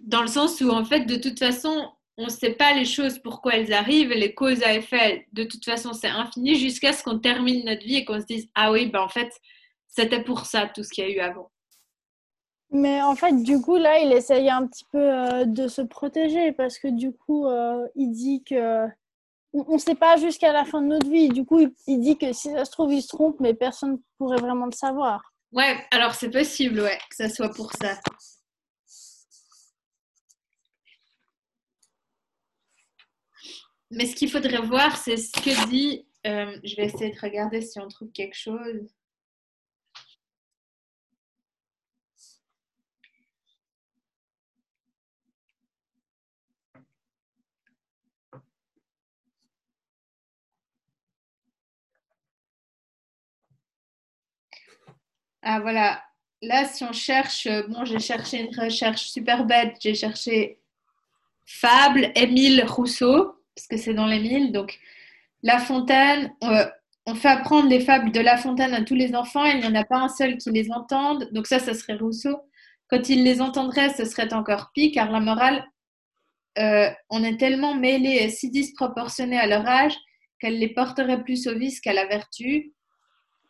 Dans 0.00 0.22
le 0.22 0.28
sens 0.28 0.60
où, 0.60 0.70
en 0.70 0.84
fait, 0.84 1.06
de 1.06 1.16
toute 1.16 1.38
façon, 1.38 1.90
on 2.18 2.26
ne 2.26 2.30
sait 2.30 2.52
pas 2.52 2.74
les 2.74 2.84
choses, 2.84 3.18
pourquoi 3.18 3.54
elles 3.54 3.72
arrivent, 3.72 4.10
les 4.10 4.34
causes 4.34 4.62
à 4.62 4.74
effet, 4.74 5.26
de 5.32 5.44
toute 5.44 5.64
façon, 5.64 5.92
c'est 5.92 6.08
infini 6.08 6.56
jusqu'à 6.56 6.92
ce 6.92 7.02
qu'on 7.02 7.18
termine 7.18 7.64
notre 7.64 7.84
vie 7.84 7.96
et 7.96 8.04
qu'on 8.04 8.20
se 8.20 8.26
dise, 8.26 8.48
ah 8.54 8.72
oui, 8.72 8.86
ben 8.86 9.00
en 9.00 9.08
fait, 9.08 9.30
c'était 9.88 10.22
pour 10.22 10.46
ça 10.46 10.68
tout 10.68 10.82
ce 10.82 10.90
qu'il 10.90 11.04
y 11.04 11.06
a 11.08 11.10
eu 11.10 11.20
avant. 11.20 11.50
Mais 12.70 13.00
en 13.02 13.16
fait, 13.16 13.32
du 13.42 13.60
coup, 13.60 13.76
là, 13.76 13.98
il 13.98 14.12
essaye 14.12 14.50
un 14.50 14.66
petit 14.66 14.84
peu 14.92 14.98
euh, 14.98 15.44
de 15.46 15.68
se 15.68 15.80
protéger 15.80 16.52
parce 16.52 16.78
que 16.78 16.88
du 16.88 17.12
coup, 17.12 17.46
euh, 17.46 17.86
il 17.94 18.10
dit 18.10 18.44
que 18.44 18.86
on 19.54 19.74
ne 19.74 19.78
sait 19.78 19.94
pas 19.94 20.16
jusqu'à 20.16 20.52
la 20.52 20.66
fin 20.66 20.82
de 20.82 20.88
notre 20.88 21.08
vie. 21.08 21.28
Du 21.30 21.44
coup, 21.44 21.60
il, 21.86 22.00
dit 22.00 22.18
que 22.18 22.32
si 22.32 22.50
ça 22.50 22.66
se 22.66 22.70
trouve, 22.70 22.92
il 22.92 23.02
se 23.02 23.08
trompe, 23.08 23.40
mais 23.40 23.54
personne 23.54 23.92
ne 23.92 23.96
pourrait 24.18 24.36
vraiment 24.36 24.66
le 24.66 24.72
savoir. 24.72 25.32
Ouais, 25.52 25.86
alors 25.90 26.14
c'est 26.14 26.30
possible, 26.30 26.80
ouais, 26.80 26.98
que 27.08 27.16
ça 27.16 27.30
soit 27.30 27.48
pour 27.48 27.72
ça. 27.72 27.98
Mais 33.90 34.04
ce 34.04 34.14
qu'il 34.14 34.30
faudrait 34.30 34.60
voir, 34.60 34.96
c'est 34.98 35.16
ce 35.16 35.32
que 35.32 35.68
dit. 35.68 36.04
Euh, 36.26 36.58
je 36.64 36.76
vais 36.76 36.86
essayer 36.86 37.10
de 37.10 37.20
regarder 37.20 37.62
si 37.62 37.80
on 37.80 37.88
trouve 37.88 38.10
quelque 38.10 38.36
chose. 38.36 38.86
Ah 55.42 55.60
voilà, 55.60 56.02
là 56.42 56.64
si 56.66 56.84
on 56.84 56.92
cherche, 56.92 57.46
euh, 57.46 57.62
bon 57.68 57.84
j'ai 57.84 58.00
cherché 58.00 58.40
une 58.40 58.58
recherche 58.58 59.06
super 59.06 59.44
bête, 59.44 59.76
j'ai 59.80 59.94
cherché 59.94 60.58
Fable, 61.46 62.12
Émile 62.14 62.64
Rousseau, 62.66 63.36
parce 63.54 63.66
que 63.68 63.76
c'est 63.76 63.94
dans 63.94 64.06
l'Émile, 64.06 64.52
donc 64.52 64.78
La 65.42 65.58
Fontaine, 65.58 66.32
euh, 66.44 66.66
on 67.06 67.14
fait 67.14 67.28
apprendre 67.28 67.68
les 67.68 67.80
fables 67.80 68.12
de 68.12 68.20
La 68.20 68.36
Fontaine 68.36 68.74
à 68.74 68.82
tous 68.82 68.94
les 68.94 69.14
enfants, 69.14 69.44
il 69.44 69.60
n'y 69.60 69.66
en 69.66 69.74
a 69.74 69.84
pas 69.84 69.98
un 69.98 70.08
seul 70.08 70.38
qui 70.38 70.50
les 70.50 70.70
entende, 70.72 71.28
donc 71.32 71.46
ça, 71.46 71.58
ça 71.58 71.72
serait 71.74 71.94
Rousseau. 71.96 72.40
Quand 72.90 73.08
il 73.08 73.22
les 73.22 73.40
entendrait, 73.40 73.90
ce 73.90 74.04
serait 74.04 74.32
encore 74.34 74.70
pire, 74.74 74.90
car 74.94 75.10
la 75.10 75.20
morale, 75.20 75.64
euh, 76.58 76.90
on 77.10 77.22
est 77.22 77.36
tellement 77.36 77.74
mêlés 77.74 78.18
et 78.22 78.28
si 78.30 78.50
disproportionnés 78.50 79.38
à 79.38 79.46
leur 79.46 79.66
âge 79.66 79.94
qu'elle 80.40 80.58
les 80.58 80.68
porterait 80.68 81.22
plus 81.22 81.46
au 81.46 81.56
vice 81.56 81.80
qu'à 81.80 81.92
la 81.92 82.06
vertu. 82.06 82.72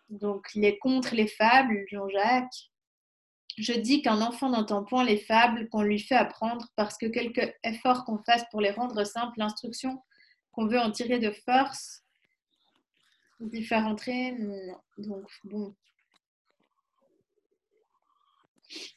Donc, 0.08 0.48
il 0.54 0.64
est 0.64 0.78
contre 0.78 1.14
les 1.14 1.28
fables, 1.28 1.84
Jean-Jacques. 1.88 2.70
Je 3.58 3.72
dis 3.72 4.02
qu'un 4.02 4.22
enfant 4.22 4.50
n'entend 4.50 4.84
point 4.84 5.04
les 5.04 5.18
fables 5.18 5.68
qu'on 5.68 5.82
lui 5.82 5.98
fait 5.98 6.14
apprendre 6.14 6.68
parce 6.76 6.96
que 6.96 7.06
quelque 7.06 7.54
effort 7.64 8.04
qu'on 8.04 8.18
fasse 8.18 8.44
pour 8.50 8.60
les 8.60 8.70
rendre 8.70 9.04
simples, 9.04 9.38
l'instruction 9.38 10.02
qu'on 10.52 10.66
veut 10.66 10.78
en 10.78 10.90
tirer 10.90 11.18
de 11.18 11.30
force, 11.30 12.04
d'y 13.40 13.64
faire 13.64 13.86
entrer. 13.86 14.36
Donc, 14.96 15.28
bon. 15.44 15.74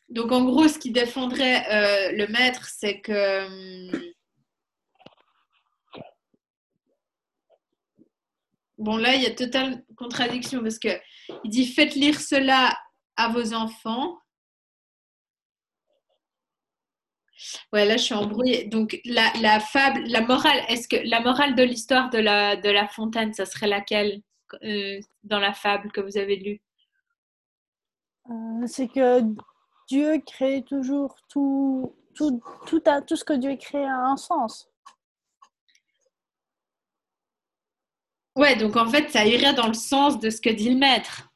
Donc, 0.09 0.31
en 0.31 0.43
gros, 0.43 0.67
ce 0.67 0.77
qui 0.77 0.91
défendrait 0.91 1.65
euh, 1.71 2.11
le 2.11 2.27
maître, 2.27 2.65
c'est 2.65 3.01
que. 3.01 4.11
Bon 8.81 8.97
là, 8.97 9.15
il 9.15 9.21
y 9.21 9.25
a 9.25 9.31
totale 9.31 9.83
contradiction 9.95 10.61
parce 10.61 10.79
que 10.79 10.89
il 11.43 11.49
dit 11.49 11.67
faites 11.67 11.95
lire 11.95 12.19
cela 12.19 12.77
à 13.15 13.29
vos 13.29 13.53
enfants. 13.53 14.17
Ouais, 17.73 17.85
là, 17.85 17.97
je 17.97 18.03
suis 18.03 18.13
embrouillée. 18.13 18.65
Donc, 18.65 18.99
la, 19.05 19.59
fable, 19.59 20.03
la 20.07 20.21
morale, 20.21 20.59
est-ce 20.67 20.87
que 20.87 20.97
la 21.07 21.21
morale 21.21 21.55
de 21.55 21.63
l'histoire 21.63 22.09
de 22.09 22.19
la, 22.19 22.87
fontaine, 22.87 23.33
ça 23.33 23.45
serait 23.45 23.67
laquelle 23.67 24.21
euh, 24.63 24.99
dans 25.23 25.39
la 25.39 25.53
fable 25.53 25.91
que 25.91 26.01
vous 26.01 26.17
avez 26.17 26.35
lue? 26.35 26.61
Euh, 28.29 28.67
c'est 28.67 28.87
que 28.87 29.21
Dieu 29.87 30.21
crée 30.25 30.63
toujours 30.63 31.15
tout, 31.29 31.95
tout, 32.13 32.41
tout, 32.67 32.81
tout 33.07 33.15
ce 33.15 33.23
que 33.23 33.33
Dieu 33.33 33.55
crée 33.55 33.85
a 33.85 33.97
un 33.97 34.17
sens. 34.17 34.70
Ouais, 38.35 38.55
donc 38.55 38.77
en 38.77 38.89
fait, 38.89 39.09
ça 39.11 39.25
irait 39.25 39.53
dans 39.53 39.67
le 39.67 39.73
sens 39.73 40.19
de 40.19 40.29
ce 40.29 40.39
que 40.39 40.49
dit 40.49 40.69
le 40.69 40.77
maître, 40.77 41.29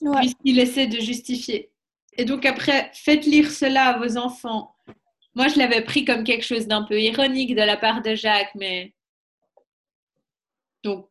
Ouais. 0.00 0.20
puisqu'il 0.20 0.58
essaie 0.58 0.86
de 0.86 0.98
justifier. 1.00 1.70
Et 2.16 2.24
donc 2.24 2.44
après, 2.44 2.90
faites 2.94 3.24
lire 3.24 3.50
cela 3.50 3.86
à 3.86 3.98
vos 3.98 4.16
enfants. 4.16 4.76
Moi, 5.34 5.48
je 5.48 5.58
l'avais 5.58 5.82
pris 5.82 6.04
comme 6.04 6.24
quelque 6.24 6.44
chose 6.44 6.66
d'un 6.66 6.82
peu 6.82 7.00
ironique 7.00 7.54
de 7.54 7.62
la 7.62 7.76
part 7.76 8.02
de 8.02 8.14
Jacques, 8.14 8.54
mais 8.54 8.94
donc, 10.82 11.08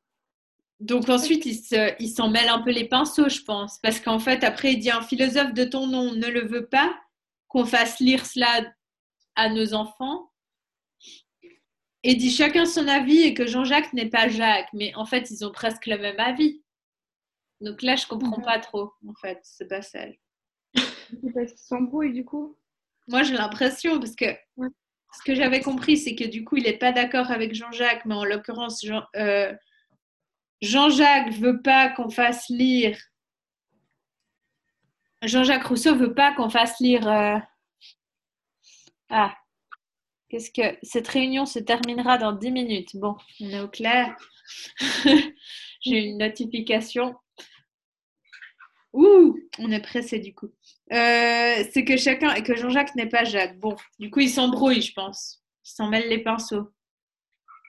donc 0.80 1.10
ensuite, 1.10 1.46
il 1.46 1.56
se- 1.56 1.96
il 2.00 2.10
s'en 2.10 2.30
mêle 2.30 2.50
un 2.50 2.62
peu 2.62 2.72
les 2.72 2.86
pinceaux, 2.88 3.30
je 3.30 3.42
pense, 3.42 3.80
parce 3.80 4.00
qu'en 4.00 4.20
fait, 4.20 4.44
après, 4.44 4.74
il 4.74 4.80
dit 4.80 4.92
un 4.92 5.02
philosophe 5.02 5.54
de 5.54 5.64
ton 5.64 5.88
nom 5.88 6.14
ne 6.14 6.28
le 6.28 6.46
veut 6.46 6.68
pas 6.68 6.94
qu'on 7.48 7.66
fasse 7.66 8.00
lire 8.00 8.26
cela 8.26 8.62
à 9.36 9.50
nos 9.50 9.74
enfants. 9.74 10.30
Et 12.04 12.16
dit 12.16 12.32
chacun 12.32 12.66
son 12.66 12.88
avis 12.88 13.22
et 13.22 13.34
que 13.34 13.48
Jean-Jacques 13.48 13.94
n'est 13.94 14.10
pas 14.10 14.28
Jacques, 14.28 14.70
mais 14.74 14.94
en 14.96 15.06
fait, 15.06 15.32
ils 15.32 15.46
ont 15.46 15.52
presque 15.52 15.86
le 15.86 15.98
même 15.98 16.20
avis. 16.20 16.62
Donc 17.62 17.82
là, 17.82 17.96
je 17.96 18.06
comprends 18.08 18.42
pas 18.42 18.60
trop, 18.60 18.92
en 19.08 19.14
fait, 19.22 19.40
ce 19.44 19.64
passage. 19.64 20.16
C'est 20.76 21.34
parce 21.34 21.52
qu'ils 21.52 21.58
s'embrouillent 21.60 22.14
du 22.14 22.26
coup. 22.26 22.58
Moi, 23.08 23.24
j'ai 23.24 23.34
l'impression, 23.36 24.00
parce 24.00 24.16
que 24.16 24.26
Ouais. 24.58 24.68
ce 25.14 25.22
que 25.24 25.34
j'avais 25.36 25.62
compris, 25.62 25.98
c'est 25.98 26.16
que 26.16 26.26
du 26.26 26.44
coup, 26.44 26.58
il 26.58 26.64
n'est 26.64 26.78
pas 26.78 26.92
d'accord 26.92 27.32
avec 27.32 27.54
Jean-Jacques, 27.54 28.04
mais 28.06 28.16
en 28.16 28.26
l'occurrence, 28.26 28.84
Jean, 28.86 29.04
euh, 29.16 29.54
Jean-Jacques 30.62 31.32
veut 31.34 31.62
pas 31.62 31.90
qu'on 31.90 32.10
fasse 32.10 32.50
lire. 32.50 32.98
Jean-Jacques 35.22 35.64
Rousseau 35.68 35.96
veut 35.96 36.14
pas 36.14 36.34
qu'on 36.34 36.50
fasse 36.50 36.80
lire. 36.82 37.08
euh, 37.08 37.38
Ah, 39.10 39.34
qu'est-ce 40.34 40.50
que 40.50 40.76
cette 40.82 41.08
réunion 41.10 41.46
se 41.46 41.60
terminera 41.60 42.18
dans 42.18 42.32
10 42.32 42.50
minutes? 42.50 42.96
Bon, 42.96 43.16
on 43.40 43.50
est 43.50 43.60
au 43.60 43.68
clair. 43.68 44.18
J'ai 45.82 46.06
une 46.06 46.18
notification. 46.18 47.14
Ouh, 48.94 49.38
on 49.60 49.72
est 49.72 49.82
pressé 49.82 50.18
du 50.18 50.34
coup. 50.34 50.50
Euh, 50.92 51.64
c'est 51.72 51.86
que 51.86 51.98
chacun 51.98 52.34
et 52.34 52.42
que 52.42 52.56
Jean-Jacques 52.56 52.96
n'est 52.96 53.10
pas 53.10 53.26
Jacques. 53.26 53.60
Bon, 53.60 53.76
du 54.00 54.10
coup, 54.10 54.22
ils 54.22 54.30
s'embrouillent, 54.30 54.82
je 54.82 54.94
pense. 54.94 55.44
Ils 55.66 55.70
s'en 55.70 55.88
mêlent 55.88 56.10
les 56.10 56.24
pinceaux. 56.24 56.72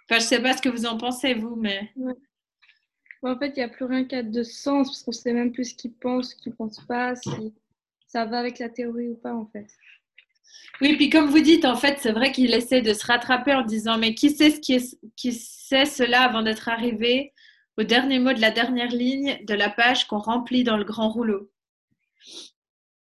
Enfin, 0.09 0.21
je 0.21 0.25
sais 0.25 0.41
pas 0.41 0.57
ce 0.57 0.63
que 0.63 0.71
vous 0.71 0.87
en 0.87 0.97
pensez, 0.97 1.35
vous, 1.35 1.57
mais. 1.57 1.93
Bon, 1.97 3.31
en 3.31 3.39
fait, 3.39 3.49
il 3.49 3.57
n'y 3.57 3.63
a 3.63 3.69
plus 3.69 3.85
rien 3.85 4.07
qui 4.07 4.15
a 4.15 4.23
de 4.23 4.43
sens 4.43 4.89
parce 4.89 5.03
qu'on 5.03 5.13
sait 5.13 5.35
même 5.35 5.53
plus 5.53 5.71
ce 5.71 5.75
qu'ils 5.75 5.93
pensent, 5.93 6.31
ce 6.31 6.37
qu'ils 6.37 6.53
ne 6.53 6.57
pensent 6.57 6.85
pas, 6.87 7.15
si 7.15 7.53
ça 8.07 8.25
va 8.25 8.39
avec 8.39 8.59
la 8.59 8.71
théorie 8.71 9.09
ou 9.09 9.17
pas 9.17 9.35
en 9.35 9.45
fait. 9.45 9.67
Oui, 10.81 10.97
puis 10.97 11.09
comme 11.09 11.29
vous 11.29 11.41
dites, 11.41 11.65
en 11.65 11.77
fait, 11.77 11.99
c'est 12.01 12.13
vrai 12.13 12.33
qu'il 12.33 12.53
essaie 12.53 12.83
de 12.83 12.93
se 12.93 13.07
rattraper 13.07 13.55
en 13.55 13.63
disant 13.63 13.99
Mais 13.99 14.15
qui 14.15 14.31
sait, 14.31 14.51
ce 14.51 14.61
qui, 14.61 14.75
est, 14.75 14.99
qui 15.17 15.33
sait 15.33 15.87
cela 15.87 16.23
avant 16.23 16.43
d'être 16.43 16.69
arrivé 16.69 17.33
au 17.77 17.83
dernier 17.83 18.19
mot 18.19 18.33
de 18.33 18.41
la 18.41 18.51
dernière 18.51 18.91
ligne 18.91 19.39
de 19.45 19.55
la 19.55 19.71
page 19.71 20.07
qu'on 20.07 20.19
remplit 20.19 20.65
dans 20.65 20.77
le 20.77 20.85
grand 20.85 21.09
rouleau 21.09 21.51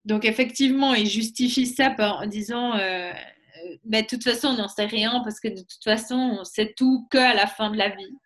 Donc, 0.05 0.25
effectivement, 0.25 0.93
il 0.93 1.07
justifie 1.07 1.65
ça 1.65 1.89
par, 1.89 2.21
en 2.21 2.25
disant 2.25 2.75
euh, 2.75 3.11
euh, 3.11 3.77
Mais 3.85 4.03
de 4.03 4.07
toute 4.07 4.23
façon, 4.23 4.49
on 4.49 4.57
n'en 4.57 4.69
sait 4.69 4.85
rien 4.85 5.21
parce 5.23 5.39
que 5.39 5.49
de 5.49 5.61
toute 5.61 5.83
façon, 5.83 6.37
on 6.39 6.43
sait 6.43 6.73
tout 6.75 7.07
qu'à 7.11 7.33
la 7.33 7.47
fin 7.47 7.69
de 7.69 7.77
la 7.77 7.89
vie. 7.89 8.17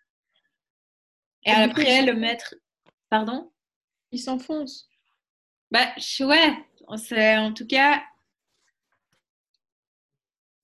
Et 1.44 1.50
Et 1.50 1.54
du 1.54 1.74
coup, 1.74 1.80
après, 1.80 2.02
le 2.02 2.14
maître. 2.14 2.54
Pardon? 3.10 3.50
Il 4.12 4.20
s'enfonce. 4.20 4.88
Bah, 5.70 5.88
ouais, 6.20 6.66
c'est 6.96 7.36
en 7.38 7.52
tout 7.52 7.66
cas. 7.66 8.02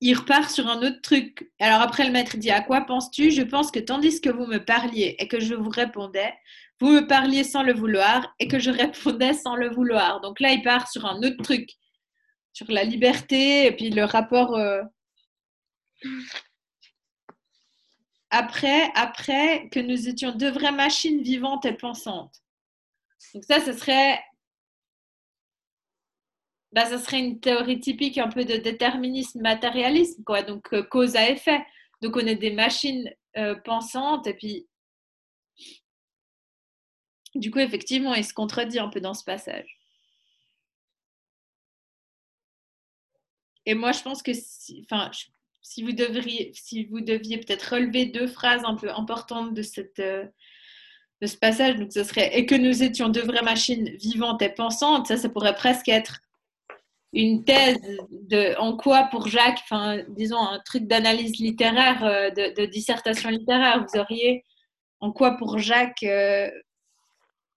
Il 0.01 0.15
repart 0.17 0.49
sur 0.51 0.69
un 0.69 0.79
autre 0.83 1.01
truc. 1.03 1.51
Alors 1.59 1.81
après, 1.81 2.05
le 2.05 2.13
maître 2.13 2.37
dit 2.37 2.51
À 2.51 2.61
quoi 2.61 2.83
penses-tu? 2.83 3.31
Je 3.31 3.43
pense 3.43 3.71
que 3.71 3.81
tandis 3.81 4.21
que 4.21 4.31
vous 4.31 4.47
me 4.47 4.59
parliez 4.65 5.17
et 5.19 5.27
que 5.29 5.41
je 5.41 5.55
vous 5.55 5.71
répondais, 5.71 6.33
vous 6.81 6.89
me 6.91 7.07
parliez 7.07 7.43
sans 7.43 7.63
le 7.65 7.75
vouloir 7.75 8.35
et 8.39 8.47
que 8.47 8.59
je 8.61 8.71
répondais 8.71 9.35
sans 9.35 9.57
le 9.57 9.69
vouloir. 9.71 10.21
Donc 10.21 10.39
là, 10.41 10.53
il 10.53 10.63
part 10.63 10.89
sur 10.91 11.05
un 11.07 11.19
autre 11.23 11.43
truc, 11.43 11.71
sur 12.53 12.71
la 12.71 12.85
liberté 12.85 13.67
et 13.67 13.73
puis 13.73 13.91
le 13.91 14.05
rapport. 14.05 14.55
euh, 14.57 14.83
Après, 18.31 18.91
après 18.95 19.69
que 19.71 19.81
nous 19.81 20.09
étions 20.09 20.33
deux 20.33 20.51
vraies 20.51 20.73
machines 20.73 21.23
vivantes 21.23 21.65
et 21.65 21.73
pensantes. 21.73 22.37
Donc 23.35 23.45
ça, 23.45 23.61
ce 23.65 23.73
serait 23.73 24.21
bah, 26.73 26.87
ça 26.87 26.99
serait 26.99 27.21
une 27.21 27.41
théorie 27.41 27.81
typique 27.81 28.19
un 28.19 28.29
peu 28.29 28.45
de 28.45 28.57
déterminisme 28.57 29.41
matérialisme, 29.41 30.23
quoi. 30.25 30.43
Donc, 30.43 30.73
euh, 30.73 30.83
cause 30.83 31.17
à 31.17 31.31
effet. 31.31 31.65
Donc, 32.03 32.17
on 32.17 32.21
est 32.27 32.37
des 32.37 32.53
machines 32.53 33.11
euh, 33.37 33.55
pensantes 33.57 34.27
et 34.27 34.35
puis, 34.35 34.69
du 37.35 37.51
coup, 37.51 37.59
effectivement, 37.59 38.15
il 38.15 38.25
se 38.25 38.35
contredit 38.35 38.79
un 38.79 38.89
peu 38.89 39.01
dans 39.01 39.15
ce 39.15 39.25
passage. 39.25 39.79
Et 43.67 43.75
moi, 43.75 43.93
je 43.93 44.03
pense 44.03 44.23
que 44.23 44.33
si, 44.35 44.85
enfin, 44.85 45.11
si 45.63 45.83
vous 45.83 45.93
devriez, 45.93 46.53
si 46.55 46.85
vous 46.87 47.01
deviez 47.01 47.39
peut-être 47.39 47.75
relever 47.75 48.07
deux 48.07 48.27
phrases 48.27 48.65
un 48.65 48.75
peu 48.75 48.91
importantes 48.91 49.55
de 49.55 49.63
cette, 49.63 49.99
euh, 49.99 50.25
de 51.21 51.27
ce 51.27 51.37
passage, 51.37 51.77
donc 51.77 51.93
ce 51.93 52.05
serait 52.05 52.37
et 52.39 52.47
que 52.47 52.55
nous 52.55 52.83
étions 52.83 53.09
deux 53.09 53.25
vraies 53.25 53.43
machines 53.43 53.91
vivantes 53.97 54.41
et 54.43 54.49
pensantes, 54.49 55.09
ça, 55.09 55.17
ça 55.19 55.29
pourrait 55.29 55.55
presque 55.55 55.89
être 55.89 56.21
une 57.13 57.45
thèse 57.45 57.79
de 58.11 58.55
en 58.59 58.77
quoi 58.77 59.05
pour 59.11 59.29
Jacques, 59.29 59.61
enfin, 59.63 60.03
disons 60.11 60.39
un 60.39 60.61
truc 60.61 60.87
d'analyse 60.87 61.39
littéraire, 61.39 62.05
euh, 62.05 62.31
de, 62.31 62.55
de 62.61 62.67
dissertation 62.67 63.31
littéraire, 63.31 63.85
vous 63.87 63.99
auriez 63.99 64.45
en 65.01 65.13
quoi 65.13 65.37
pour 65.37 65.59
Jacques 65.59 66.03
euh, 66.03 66.51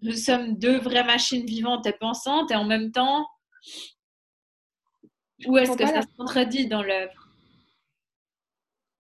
nous 0.02 0.14
sommes 0.14 0.58
deux 0.58 0.78
vraies 0.80 1.04
machines 1.04 1.46
vivantes 1.46 1.86
et 1.86 1.92
pensantes 1.94 2.50
et 2.52 2.56
en 2.56 2.64
même 2.66 2.92
temps, 2.92 3.28
où 5.46 5.58
est-ce 5.58 5.76
que 5.78 5.86
ça 5.86 6.02
se 6.02 6.08
contredit 6.18 6.68
dans 6.68 6.82
l'œuvre? 6.82 7.28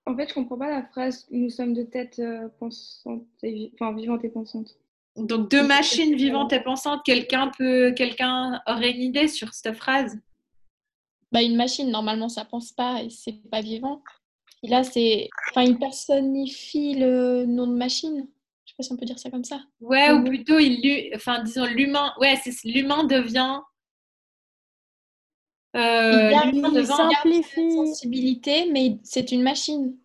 En 0.05 0.15
fait, 0.15 0.27
je 0.29 0.33
comprends 0.33 0.57
pas 0.57 0.69
la 0.69 0.83
phrase 0.83 1.27
nous 1.31 1.49
sommes 1.49 1.73
de 1.73 1.83
tête 1.83 2.19
euh, 2.19 2.49
pensante 2.59 3.23
et 3.43 3.51
vi- 3.51 3.71
enfin 3.75 3.95
vivante 3.95 4.25
et 4.25 4.29
pensante. 4.29 4.75
Donc 5.15 5.49
deux 5.49 5.65
machines 5.65 6.15
vivantes 6.15 6.53
et 6.53 6.59
pensantes, 6.59 7.01
quelqu'un 7.05 7.51
peut, 7.57 7.93
quelqu'un 7.93 8.61
aurait 8.67 8.91
une 8.91 9.01
idée 9.01 9.27
sur 9.27 9.53
cette 9.53 9.75
phrase? 9.75 10.19
Bah, 11.31 11.41
une 11.41 11.55
machine, 11.55 11.89
normalement, 11.89 12.27
ça 12.29 12.43
pense 12.45 12.71
pas 12.73 13.01
et 13.03 13.09
c'est 13.09 13.33
pas 13.49 13.61
vivant. 13.61 14.03
Et 14.63 14.67
là, 14.67 14.83
c'est. 14.83 15.29
Enfin, 15.49 15.63
il 15.63 15.77
personnifie 15.79 16.95
le 16.95 17.45
nom 17.45 17.67
de 17.67 17.75
machine. 17.75 18.27
Je 18.65 18.71
sais 18.71 18.75
pas 18.77 18.83
si 18.83 18.91
on 18.91 18.97
peut 18.97 19.05
dire 19.05 19.17
ça 19.19 19.29
comme 19.31 19.43
ça. 19.43 19.61
Ouais, 19.79 20.11
ou 20.11 20.23
plutôt 20.23 20.59
il, 20.59 20.81
lu- 20.81 21.15
enfin 21.15 21.41
disons 21.43 21.65
l'humain, 21.65 22.13
ouais, 22.19 22.39
c'est 22.43 22.63
l'humain 22.63 23.03
devient. 23.05 23.59
Euh, 25.75 26.31
Il 26.53 26.57
il 26.57 26.61
devient- 26.73 26.85
simplifie. 26.85 27.71
Sensibilité, 27.73 28.69
mais 28.71 28.97
c'est 29.03 29.31
une 29.31 29.41
machine. 29.41 29.95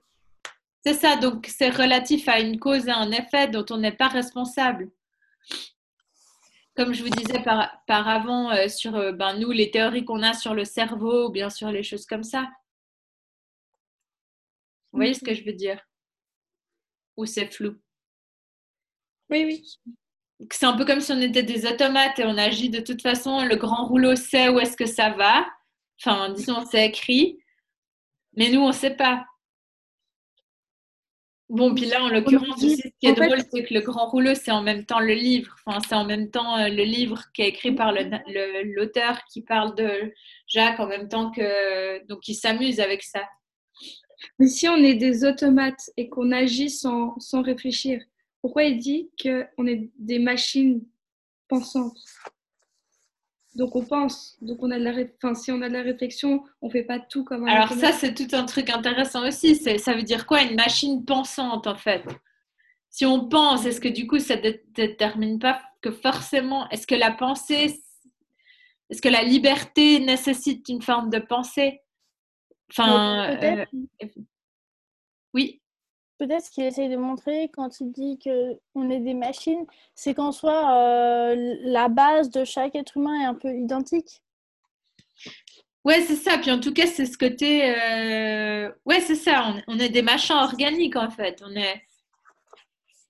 C'est 0.84 0.94
ça, 0.94 1.16
donc 1.16 1.48
c'est 1.48 1.70
relatif 1.70 2.28
à 2.28 2.38
une 2.40 2.58
cause 2.60 2.86
et 2.86 2.92
un 2.92 3.10
effet 3.10 3.48
dont 3.48 3.64
on 3.70 3.76
n'est 3.78 3.92
pas 3.96 4.06
responsable. 4.08 4.90
Comme 6.76 6.92
je 6.92 7.02
vous 7.02 7.08
disais 7.08 7.42
par, 7.42 7.82
par 7.86 8.06
avant 8.06 8.50
euh, 8.50 8.68
sur 8.68 8.94
euh, 8.96 9.12
ben, 9.12 9.38
nous, 9.38 9.50
les 9.50 9.70
théories 9.70 10.04
qu'on 10.04 10.22
a 10.22 10.34
sur 10.34 10.54
le 10.54 10.64
cerveau, 10.64 11.28
ou 11.28 11.30
bien 11.30 11.48
sûr 11.48 11.70
les 11.70 11.82
choses 11.82 12.04
comme 12.04 12.22
ça. 12.22 12.42
Vous 14.92 14.98
voyez 14.98 15.14
ce 15.14 15.24
que 15.24 15.34
je 15.34 15.42
veux 15.44 15.54
dire? 15.54 15.80
Ou 17.16 17.24
c'est 17.24 17.52
flou? 17.52 17.76
Oui, 19.30 19.44
oui. 19.44 19.64
C'est 20.52 20.66
un 20.66 20.76
peu 20.76 20.84
comme 20.84 21.00
si 21.00 21.12
on 21.12 21.20
était 21.20 21.42
des 21.42 21.66
automates 21.66 22.18
et 22.18 22.24
on 22.24 22.36
agit 22.36 22.68
de 22.68 22.80
toute 22.80 23.00
façon, 23.00 23.44
le 23.44 23.56
grand 23.56 23.86
rouleau 23.86 24.14
sait 24.14 24.50
où 24.50 24.60
est-ce 24.60 24.76
que 24.76 24.86
ça 24.86 25.10
va. 25.10 25.46
Enfin, 25.98 26.30
disons, 26.34 26.64
c'est 26.66 26.86
écrit, 26.86 27.38
mais 28.34 28.50
nous, 28.50 28.60
on 28.60 28.68
ne 28.68 28.72
sait 28.72 28.94
pas. 28.94 29.24
Bon, 31.48 31.74
puis 31.74 31.86
là, 31.86 32.02
en 32.02 32.08
l'occurrence, 32.08 32.60
ce 32.60 32.88
qui 33.00 33.06
est 33.06 33.12
drôle, 33.12 33.40
c'est 33.52 33.62
que 33.62 33.72
le 33.72 33.80
grand 33.80 34.08
rouleau, 34.08 34.34
c'est 34.34 34.50
en 34.50 34.62
même 34.62 34.84
temps 34.84 34.98
le 34.98 35.14
livre. 35.14 35.54
Enfin, 35.64 35.78
c'est 35.88 35.94
en 35.94 36.04
même 36.04 36.28
temps 36.28 36.58
euh, 36.58 36.68
le 36.68 36.82
livre 36.82 37.22
qui 37.34 37.42
est 37.42 37.48
écrit 37.48 37.72
par 37.72 37.92
l'auteur 37.92 39.24
qui 39.32 39.42
parle 39.42 39.76
de 39.76 40.12
Jacques, 40.48 40.80
en 40.80 40.88
même 40.88 41.08
temps 41.08 41.30
que. 41.30 42.04
Donc, 42.06 42.26
il 42.26 42.34
s'amuse 42.34 42.80
avec 42.80 43.04
ça. 43.04 43.22
Mais 44.38 44.48
si 44.48 44.68
on 44.68 44.76
est 44.76 44.94
des 44.94 45.24
automates 45.24 45.90
et 45.96 46.08
qu'on 46.08 46.32
agit 46.32 46.70
sans, 46.70 47.16
sans 47.20 47.42
réfléchir, 47.42 48.02
pourquoi 48.40 48.64
il 48.64 48.78
dit 48.78 49.10
qu'on 49.22 49.66
est 49.66 49.90
des 49.98 50.18
machines 50.18 50.84
pensantes? 51.48 51.98
Donc 53.56 53.74
on 53.74 53.84
pense, 53.84 54.36
donc 54.42 54.62
on 54.62 54.70
a 54.70 54.78
de 54.78 54.84
la, 54.84 54.92
enfin, 55.16 55.34
si 55.34 55.50
on 55.50 55.62
a 55.62 55.68
de 55.68 55.72
la 55.72 55.82
réflexion, 55.82 56.44
on 56.60 56.68
fait 56.68 56.82
pas 56.82 57.00
tout 57.00 57.24
comme 57.24 57.48
un 57.48 57.52
Alors 57.52 57.72
ça 57.72 57.90
c'est 57.90 58.14
tout 58.14 58.36
un 58.36 58.44
truc 58.44 58.68
intéressant 58.68 59.26
aussi. 59.26 59.56
Ça 59.56 59.94
veut 59.94 60.02
dire 60.02 60.26
quoi 60.26 60.42
une 60.42 60.56
machine 60.56 61.04
pensante 61.04 61.66
en 61.66 61.74
fait? 61.74 62.04
Si 62.90 63.06
on 63.06 63.28
pense, 63.28 63.64
est-ce 63.64 63.80
que 63.80 63.88
du 63.88 64.06
coup 64.06 64.18
ça 64.18 64.36
ne 64.36 64.52
détermine 64.74 65.38
pas 65.38 65.60
que 65.80 65.90
forcément, 65.90 66.68
est-ce 66.68 66.86
que 66.86 66.94
la 66.94 67.10
pensée, 67.10 67.80
est-ce 68.90 69.00
que 69.00 69.08
la 69.08 69.22
liberté 69.22 70.00
nécessite 70.00 70.68
une 70.68 70.82
forme 70.82 71.08
de 71.08 71.18
pensée? 71.18 71.80
Enfin, 72.70 73.38
euh, 73.42 73.64
oui. 75.32 75.62
Peut-être 76.18 76.44
ce 76.44 76.50
qu'il 76.50 76.64
essaye 76.64 76.88
de 76.88 76.96
montrer 76.96 77.50
quand 77.52 77.80
il 77.80 77.92
dit 77.92 78.18
qu'on 78.18 78.90
est 78.90 79.00
des 79.00 79.14
machines, 79.14 79.66
c'est 79.94 80.14
qu'en 80.14 80.32
soi, 80.32 80.74
euh, 80.74 81.56
la 81.62 81.88
base 81.88 82.30
de 82.30 82.44
chaque 82.44 82.74
être 82.74 82.96
humain 82.96 83.20
est 83.20 83.26
un 83.26 83.34
peu 83.34 83.54
identique. 83.54 84.22
Ouais, 85.84 86.00
c'est 86.00 86.16
ça. 86.16 86.38
Puis 86.38 86.50
en 86.50 86.58
tout 86.58 86.72
cas, 86.72 86.86
c'est 86.86 87.06
ce 87.06 87.16
côté. 87.16 87.62
Euh... 87.64 88.72
Ouais, 88.86 89.00
c'est 89.00 89.14
ça. 89.14 89.54
On, 89.68 89.78
est 89.78 89.88
des 89.88 90.02
machins 90.02 90.34
organiques 90.34 90.96
en 90.96 91.10
fait. 91.10 91.40
On 91.46 91.54
est. 91.54 91.82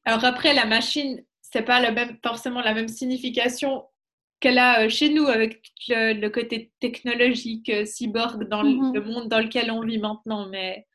Alors 0.05 0.25
après, 0.25 0.53
la 0.53 0.67
machine, 0.67 1.25
c'est 1.41 1.63
pas 1.63 1.81
le 1.81 1.95
même, 1.95 2.19
forcément 2.23 2.61
la 2.61 2.75
même 2.75 2.89
signification 2.89 3.85
qu'elle 4.41 4.59
a 4.59 4.83
euh, 4.83 4.89
chez 4.91 5.09
nous 5.09 5.27
avec 5.27 5.63
le, 5.89 6.29
côté 6.29 6.71
technologique, 6.81 7.71
euh, 7.71 7.87
cyborg 7.87 8.47
dans 8.49 8.63
mm-hmm. 8.63 8.95
le 8.95 9.01
monde 9.01 9.29
dans 9.29 9.41
lequel 9.41 9.71
on 9.71 9.81
vit 9.81 9.99
maintenant. 9.99 10.47
Mais 10.49 10.87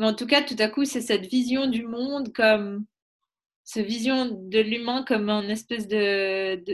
mais 0.00 0.06
en 0.06 0.14
tout 0.14 0.26
cas, 0.26 0.40
tout 0.42 0.56
à 0.58 0.68
coup, 0.68 0.86
c'est 0.86 1.02
cette 1.02 1.26
vision 1.26 1.66
du 1.66 1.86
monde 1.86 2.32
comme 2.32 2.86
cette 3.64 3.84
vision 3.84 4.24
de 4.24 4.58
l'humain 4.58 5.04
comme 5.06 5.28
un 5.28 5.46
espèce 5.50 5.86
de, 5.88 6.64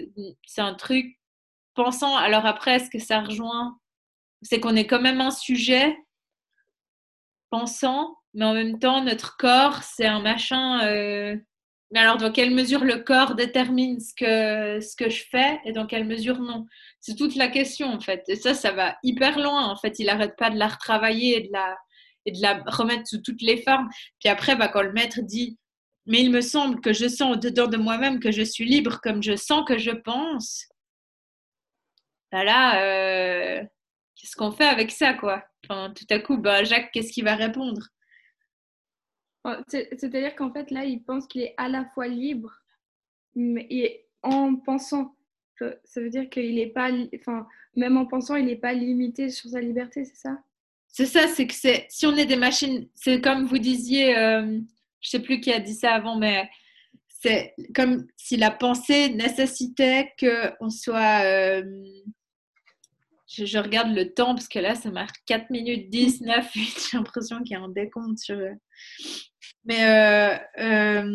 c'est 0.46 0.60
un 0.60 0.74
truc 0.74 1.18
pensant. 1.74 2.16
Alors 2.16 2.46
après, 2.46 2.76
est-ce 2.76 2.88
que 2.88 3.00
ça 3.00 3.22
rejoint? 3.22 3.80
C'est 4.42 4.60
qu'on 4.60 4.76
est 4.76 4.86
quand 4.86 5.00
même 5.00 5.20
un 5.20 5.32
sujet 5.32 5.98
pensant, 7.50 8.16
mais 8.32 8.44
en 8.44 8.54
même 8.54 8.78
temps, 8.78 9.02
notre 9.02 9.36
corps, 9.36 9.82
c'est 9.82 10.06
un 10.06 10.20
machin. 10.20 10.86
Euh, 10.86 11.36
mais 11.90 11.98
alors, 11.98 12.18
dans 12.18 12.30
quelle 12.30 12.54
mesure 12.54 12.84
le 12.84 12.98
corps 12.98 13.34
détermine 13.34 13.98
ce 13.98 14.14
que, 14.14 14.80
ce 14.80 14.94
que 14.94 15.10
je 15.10 15.24
fais 15.28 15.60
et 15.64 15.72
dans 15.72 15.86
quelle 15.86 16.06
mesure 16.06 16.38
non? 16.38 16.64
C'est 17.00 17.16
toute 17.16 17.34
la 17.34 17.48
question, 17.48 17.88
en 17.88 18.00
fait. 18.00 18.22
Et 18.28 18.36
ça, 18.36 18.54
ça 18.54 18.70
va 18.70 18.96
hyper 19.02 19.40
loin. 19.40 19.66
En 19.66 19.76
fait, 19.76 19.98
il 19.98 20.06
n'arrête 20.06 20.36
pas 20.36 20.50
de 20.50 20.58
la 20.58 20.68
retravailler 20.68 21.38
et 21.38 21.48
de 21.48 21.52
la, 21.52 21.76
et 22.26 22.32
de 22.32 22.42
la 22.42 22.62
remettre 22.66 23.06
sous 23.06 23.22
toutes 23.22 23.42
les 23.42 23.62
formes. 23.62 23.88
Puis 24.20 24.28
après, 24.28 24.56
bah, 24.56 24.68
quand 24.68 24.82
le 24.82 24.92
maître 24.92 25.20
dit 25.22 25.58
Mais 26.06 26.20
il 26.20 26.30
me 26.30 26.42
semble 26.42 26.80
que 26.80 26.92
je 26.92 27.08
sens 27.08 27.36
au-dedans 27.36 27.68
de 27.68 27.76
moi-même 27.78 28.20
que 28.20 28.30
je 28.30 28.42
suis 28.42 28.64
libre 28.64 29.00
comme 29.02 29.22
je 29.22 29.36
sens 29.36 29.64
que 29.66 29.78
je 29.78 29.92
pense, 29.92 30.68
bah 32.32 32.44
là, 32.44 32.82
euh, 32.82 33.64
qu'est-ce 34.16 34.36
qu'on 34.36 34.52
fait 34.52 34.66
avec 34.66 34.90
ça, 34.90 35.14
quoi? 35.14 35.44
Enfin, 35.64 35.92
Tout 35.94 36.06
à 36.10 36.18
coup, 36.18 36.36
bah, 36.36 36.64
Jacques, 36.64 36.90
qu'est-ce 36.92 37.12
qu'il 37.12 37.24
va 37.24 37.36
répondre? 37.36 37.88
C'est-à-dire 39.68 40.34
qu'en 40.34 40.52
fait, 40.52 40.70
là, 40.72 40.84
il 40.84 41.04
pense 41.04 41.26
qu'il 41.28 41.42
est 41.42 41.54
à 41.56 41.68
la 41.68 41.84
fois 41.94 42.08
libre, 42.08 42.52
mais 43.36 44.04
en 44.22 44.56
pensant. 44.56 45.16
Ça 45.84 46.00
veut 46.00 46.10
dire 46.10 46.28
qu'il 46.28 46.56
n'est 46.56 46.66
pas, 46.66 46.90
enfin, 47.14 47.46
même 47.76 47.96
en 47.96 48.06
pensant, 48.06 48.36
il 48.36 48.46
n'est 48.46 48.56
pas 48.56 48.72
limité 48.72 49.30
sur 49.30 49.50
sa 49.50 49.60
liberté, 49.60 50.04
c'est 50.04 50.16
ça? 50.16 50.42
C'est 50.96 51.04
ça, 51.04 51.28
c'est 51.28 51.46
que 51.46 51.52
c'est, 51.52 51.84
si 51.90 52.06
on 52.06 52.16
est 52.16 52.24
des 52.24 52.36
machines, 52.36 52.88
c'est 52.94 53.20
comme 53.20 53.44
vous 53.44 53.58
disiez, 53.58 54.16
euh, 54.16 54.58
je 55.02 55.10
sais 55.10 55.20
plus 55.20 55.40
qui 55.40 55.52
a 55.52 55.60
dit 55.60 55.74
ça 55.74 55.92
avant, 55.92 56.16
mais 56.16 56.48
c'est 57.06 57.54
comme 57.74 58.06
si 58.16 58.38
la 58.38 58.50
pensée 58.50 59.10
nécessitait 59.10 60.14
qu'on 60.18 60.70
soit. 60.70 61.22
Euh, 61.26 61.62
je, 63.26 63.58
regarde 63.58 63.94
le 63.94 64.14
temps 64.14 64.34
parce 64.34 64.48
que 64.48 64.58
là, 64.58 64.74
ça 64.74 64.90
marque 64.90 65.16
4 65.26 65.50
minutes 65.50 65.90
10, 65.90 66.22
9, 66.22 66.50
8. 66.54 66.88
J'ai 66.90 66.96
l'impression 66.96 67.42
qu'il 67.42 67.58
y 67.58 67.60
a 67.60 67.62
un 67.62 67.68
décompte 67.68 68.18
sur. 68.18 68.38
Mais. 69.66 69.84
Euh, 70.58 71.12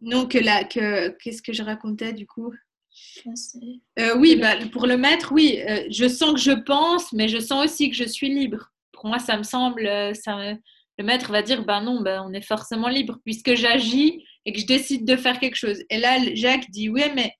non, 0.00 0.26
que 0.26 0.38
là, 0.38 0.64
que, 0.64 1.10
qu'est-ce 1.10 1.42
que 1.42 1.52
je 1.52 1.62
racontais 1.62 2.12
du 2.12 2.26
coup? 2.26 2.52
Euh, 3.98 4.16
oui, 4.16 4.36
bah, 4.36 4.56
pour 4.72 4.86
le 4.86 4.96
maître, 4.96 5.32
oui. 5.32 5.60
Euh, 5.68 5.84
je 5.90 6.08
sens 6.08 6.34
que 6.34 6.40
je 6.40 6.52
pense, 6.52 7.12
mais 7.12 7.28
je 7.28 7.38
sens 7.38 7.64
aussi 7.64 7.90
que 7.90 7.96
je 7.96 8.04
suis 8.04 8.28
libre. 8.28 8.70
Pour 8.92 9.06
moi, 9.06 9.18
ça 9.18 9.36
me 9.36 9.42
semble. 9.42 9.86
Euh, 9.86 10.14
ça, 10.14 10.36
le 10.98 11.04
maître 11.04 11.32
va 11.32 11.42
dire 11.42 11.64
ben 11.64 11.80
non, 11.82 12.02
ben, 12.02 12.22
on 12.26 12.32
est 12.32 12.44
forcément 12.44 12.88
libre 12.88 13.18
puisque 13.24 13.54
j'agis 13.54 14.24
et 14.44 14.52
que 14.52 14.60
je 14.60 14.66
décide 14.66 15.06
de 15.06 15.16
faire 15.16 15.38
quelque 15.38 15.56
chose. 15.56 15.82
Et 15.88 15.98
là, 15.98 16.18
Jacques 16.34 16.70
dit 16.70 16.88
oui, 16.88 17.02
mais 17.14 17.32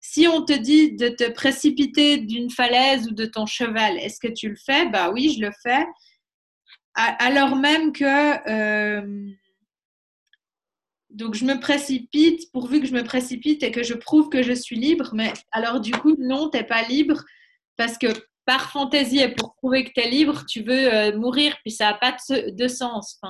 si 0.00 0.26
on 0.26 0.44
te 0.44 0.52
dit 0.52 0.92
de 0.92 1.08
te 1.08 1.30
précipiter 1.30 2.18
d'une 2.18 2.50
falaise 2.50 3.06
ou 3.08 3.12
de 3.12 3.26
ton 3.26 3.46
cheval, 3.46 3.98
est-ce 3.98 4.18
que 4.18 4.32
tu 4.32 4.48
le 4.48 4.56
fais? 4.56 4.88
Bah 4.88 5.10
oui, 5.10 5.34
je 5.36 5.44
le 5.44 5.52
fais. 5.62 5.84
Alors 6.94 7.56
même 7.56 7.92
que 7.92 8.04
donc 11.12 11.34
je 11.34 11.44
me 11.44 11.60
précipite 11.60 12.50
pourvu 12.52 12.80
que 12.80 12.86
je 12.86 12.94
me 12.94 13.04
précipite 13.04 13.62
et 13.62 13.70
que 13.70 13.82
je 13.82 13.94
prouve 13.94 14.28
que 14.28 14.42
je 14.42 14.52
suis 14.52 14.76
libre. 14.76 15.10
Mais 15.14 15.32
alors 15.50 15.80
du 15.80 15.92
coup, 15.92 16.16
non, 16.18 16.48
tu 16.50 16.58
n'es 16.58 16.64
pas 16.64 16.82
libre 16.82 17.22
parce 17.76 17.98
que 17.98 18.08
par 18.44 18.70
fantaisie 18.70 19.20
et 19.20 19.34
pour 19.34 19.54
prouver 19.54 19.84
que 19.84 19.92
tu 19.92 20.00
es 20.00 20.10
libre, 20.10 20.44
tu 20.46 20.62
veux 20.62 20.92
euh, 20.92 21.16
mourir, 21.16 21.56
puis 21.62 21.70
ça 21.70 21.90
n'a 21.90 21.94
pas 21.94 22.16
de, 22.28 22.68
sens. 22.68 23.20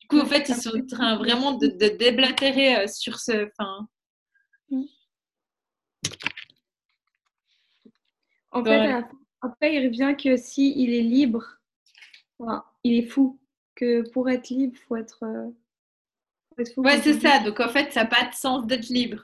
Du 0.00 0.06
coup, 0.08 0.20
en 0.20 0.26
fait, 0.26 0.48
ils 0.48 0.54
sont 0.54 0.76
en 0.76 0.86
train 0.86 1.16
vraiment 1.16 1.52
de, 1.52 1.66
déblatérer 1.66 2.76
euh, 2.76 2.86
sur 2.86 3.18
ce... 3.18 3.50
En 8.52 8.64
fait, 8.64 9.04
après, 9.42 9.74
il 9.74 9.86
revient 9.86 10.16
que 10.16 10.36
si 10.36 10.72
il 10.76 10.94
est 10.94 11.02
libre, 11.02 11.58
il 12.84 12.94
est 12.94 13.06
fou. 13.06 13.38
Que 13.74 14.08
pour 14.10 14.30
être 14.30 14.48
libre, 14.48 14.74
il 14.74 14.80
faut 14.86 14.96
être... 14.96 15.24
Euh, 15.24 15.50
Ouais, 16.76 17.00
c'est 17.02 17.20
ça. 17.20 17.40
Donc 17.40 17.60
en 17.60 17.68
fait, 17.68 17.92
ça 17.92 18.02
n'a 18.02 18.06
pas 18.06 18.24
de 18.26 18.34
sens 18.34 18.66
d'être 18.66 18.88
libre. 18.88 19.22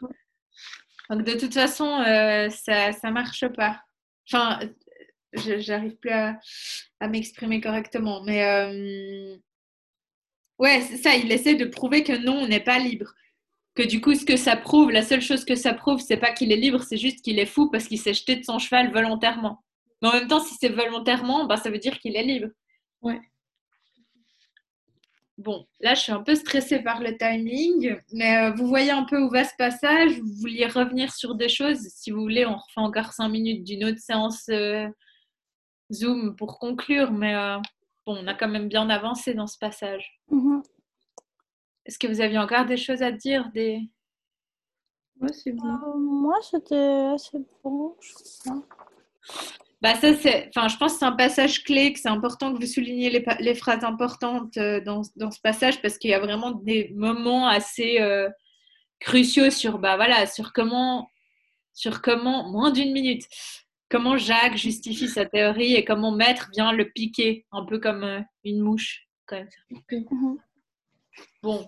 Donc 1.10 1.24
de 1.24 1.32
toute 1.32 1.54
façon, 1.54 1.86
euh, 2.00 2.48
ça 2.50 2.90
ne 2.90 3.10
marche 3.10 3.46
pas. 3.48 3.82
Enfin, 4.30 4.60
j'arrive 5.34 5.96
plus 5.96 6.10
à, 6.10 6.38
m'exprimer 7.08 7.60
correctement. 7.60 8.22
Mais 8.22 8.44
euh, 8.44 9.36
ouais, 10.58 10.80
c'est 10.82 10.98
ça. 10.98 11.14
Il 11.16 11.32
essaie 11.32 11.54
de 11.54 11.64
prouver 11.64 12.04
que 12.04 12.12
non, 12.12 12.38
on 12.42 12.48
n'est 12.48 12.60
pas 12.60 12.78
libre. 12.78 13.12
Que 13.74 13.82
du 13.82 14.00
coup, 14.00 14.14
ce 14.14 14.26
que 14.26 14.36
ça 14.36 14.56
prouve, 14.56 14.90
la 14.90 15.02
seule 15.02 15.22
chose 15.22 15.44
que 15.44 15.54
ça 15.54 15.72
prouve, 15.72 16.00
c'est 16.00 16.18
pas 16.18 16.32
qu'il 16.32 16.52
est 16.52 16.56
libre, 16.56 16.82
c'est 16.82 16.98
juste 16.98 17.22
qu'il 17.22 17.38
est 17.38 17.46
fou 17.46 17.70
parce 17.70 17.88
qu'il 17.88 17.98
s'est 17.98 18.12
jeté 18.12 18.36
de 18.36 18.44
son 18.44 18.58
cheval 18.58 18.92
volontairement. 18.92 19.64
Mais 20.02 20.08
en 20.08 20.12
même 20.12 20.28
temps, 20.28 20.40
si 20.40 20.54
c'est 20.60 20.68
volontairement, 20.68 21.46
bah, 21.46 21.56
ça 21.56 21.70
veut 21.70 21.78
dire 21.78 21.98
qu'il 21.98 22.16
est 22.16 22.22
libre. 22.22 22.48
Ouais. 23.00 23.20
Bon, 25.42 25.66
là, 25.80 25.94
je 25.94 26.02
suis 26.02 26.12
un 26.12 26.22
peu 26.22 26.36
stressée 26.36 26.78
par 26.78 27.00
le 27.00 27.16
timing, 27.16 27.96
mais 28.12 28.36
euh, 28.36 28.52
vous 28.52 28.68
voyez 28.68 28.92
un 28.92 29.02
peu 29.02 29.20
où 29.20 29.28
va 29.28 29.42
ce 29.42 29.54
passage. 29.58 30.12
Vous 30.20 30.34
vouliez 30.40 30.66
revenir 30.66 31.12
sur 31.12 31.34
des 31.34 31.48
choses. 31.48 31.80
Si 31.88 32.12
vous 32.12 32.20
voulez, 32.20 32.46
on 32.46 32.54
refait 32.54 32.80
encore 32.80 33.12
cinq 33.12 33.28
minutes 33.28 33.64
d'une 33.64 33.84
autre 33.84 33.98
séance 33.98 34.48
euh, 34.50 34.88
Zoom 35.92 36.36
pour 36.36 36.60
conclure, 36.60 37.10
mais 37.10 37.34
euh, 37.34 37.56
bon, 38.06 38.22
on 38.22 38.26
a 38.28 38.34
quand 38.34 38.46
même 38.46 38.68
bien 38.68 38.88
avancé 38.88 39.34
dans 39.34 39.48
ce 39.48 39.58
passage. 39.58 40.20
Mhm. 40.30 40.62
Est-ce 41.86 41.98
que 41.98 42.06
vous 42.06 42.20
aviez 42.20 42.38
encore 42.38 42.66
des 42.66 42.76
choses 42.76 43.02
à 43.02 43.10
dire 43.10 43.50
des... 43.52 43.80
c'est 45.32 45.50
bon. 45.50 45.98
moi, 45.98 46.38
c'était 46.42 46.76
assez 47.14 47.38
bon, 47.64 47.96
je 48.00 48.12
crois. 48.12 48.62
Bah 49.82 49.96
ça, 49.96 50.14
c'est, 50.14 50.48
enfin, 50.48 50.68
je 50.68 50.76
pense 50.76 50.92
que 50.92 50.98
c'est 51.00 51.04
un 51.04 51.16
passage 51.16 51.64
clé, 51.64 51.92
que 51.92 51.98
c'est 51.98 52.08
important 52.08 52.54
que 52.54 52.60
vous 52.60 52.66
souligniez 52.66 53.10
les, 53.10 53.24
les 53.40 53.54
phrases 53.56 53.82
importantes 53.82 54.56
euh, 54.56 54.80
dans, 54.80 55.02
dans, 55.16 55.32
ce 55.32 55.40
passage 55.40 55.82
parce 55.82 55.98
qu'il 55.98 56.10
y 56.10 56.14
a 56.14 56.20
vraiment 56.20 56.52
des 56.52 56.92
moments 56.94 57.48
assez 57.48 58.00
euh, 58.00 58.30
cruciaux 59.00 59.50
sur, 59.50 59.80
bah, 59.80 59.96
voilà, 59.96 60.26
sur 60.26 60.52
comment, 60.52 61.10
sur 61.74 62.00
comment, 62.00 62.48
moins 62.48 62.70
d'une 62.70 62.92
minute, 62.92 63.24
comment 63.90 64.16
Jacques 64.16 64.56
justifie 64.56 65.08
sa 65.08 65.26
théorie 65.26 65.74
et 65.74 65.84
comment 65.84 66.12
Maître 66.12 66.48
vient 66.54 66.70
le 66.70 66.88
piquer, 66.88 67.44
un 67.50 67.64
peu 67.64 67.80
comme 67.80 68.04
euh, 68.04 68.20
une 68.44 68.60
mouche. 68.60 69.08
Quand 69.26 69.36
même. 69.36 69.48
Mhm. 69.90 70.38
Bon, 71.42 71.66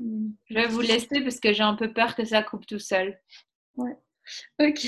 je 0.00 0.54
vais 0.54 0.66
vous 0.66 0.80
laisser 0.80 1.20
parce 1.20 1.38
que 1.38 1.52
j'ai 1.52 1.62
un 1.62 1.74
peu 1.74 1.92
peur 1.92 2.16
que 2.16 2.24
ça 2.24 2.42
coupe 2.42 2.64
tout 2.66 2.78
seul. 2.78 3.20
Ouais. 3.76 3.98
Ok. 4.58 4.86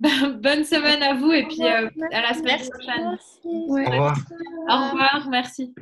Bonne 0.42 0.64
semaine 0.64 1.02
à 1.02 1.14
vous 1.14 1.32
et 1.32 1.44
puis 1.44 1.62
euh, 1.62 1.88
à 2.12 2.20
la 2.20 2.34
semaine 2.34 2.60
prochaine. 2.68 3.10
Merci. 3.10 3.98
Au 4.68 4.90
revoir. 4.90 5.28
Merci. 5.28 5.74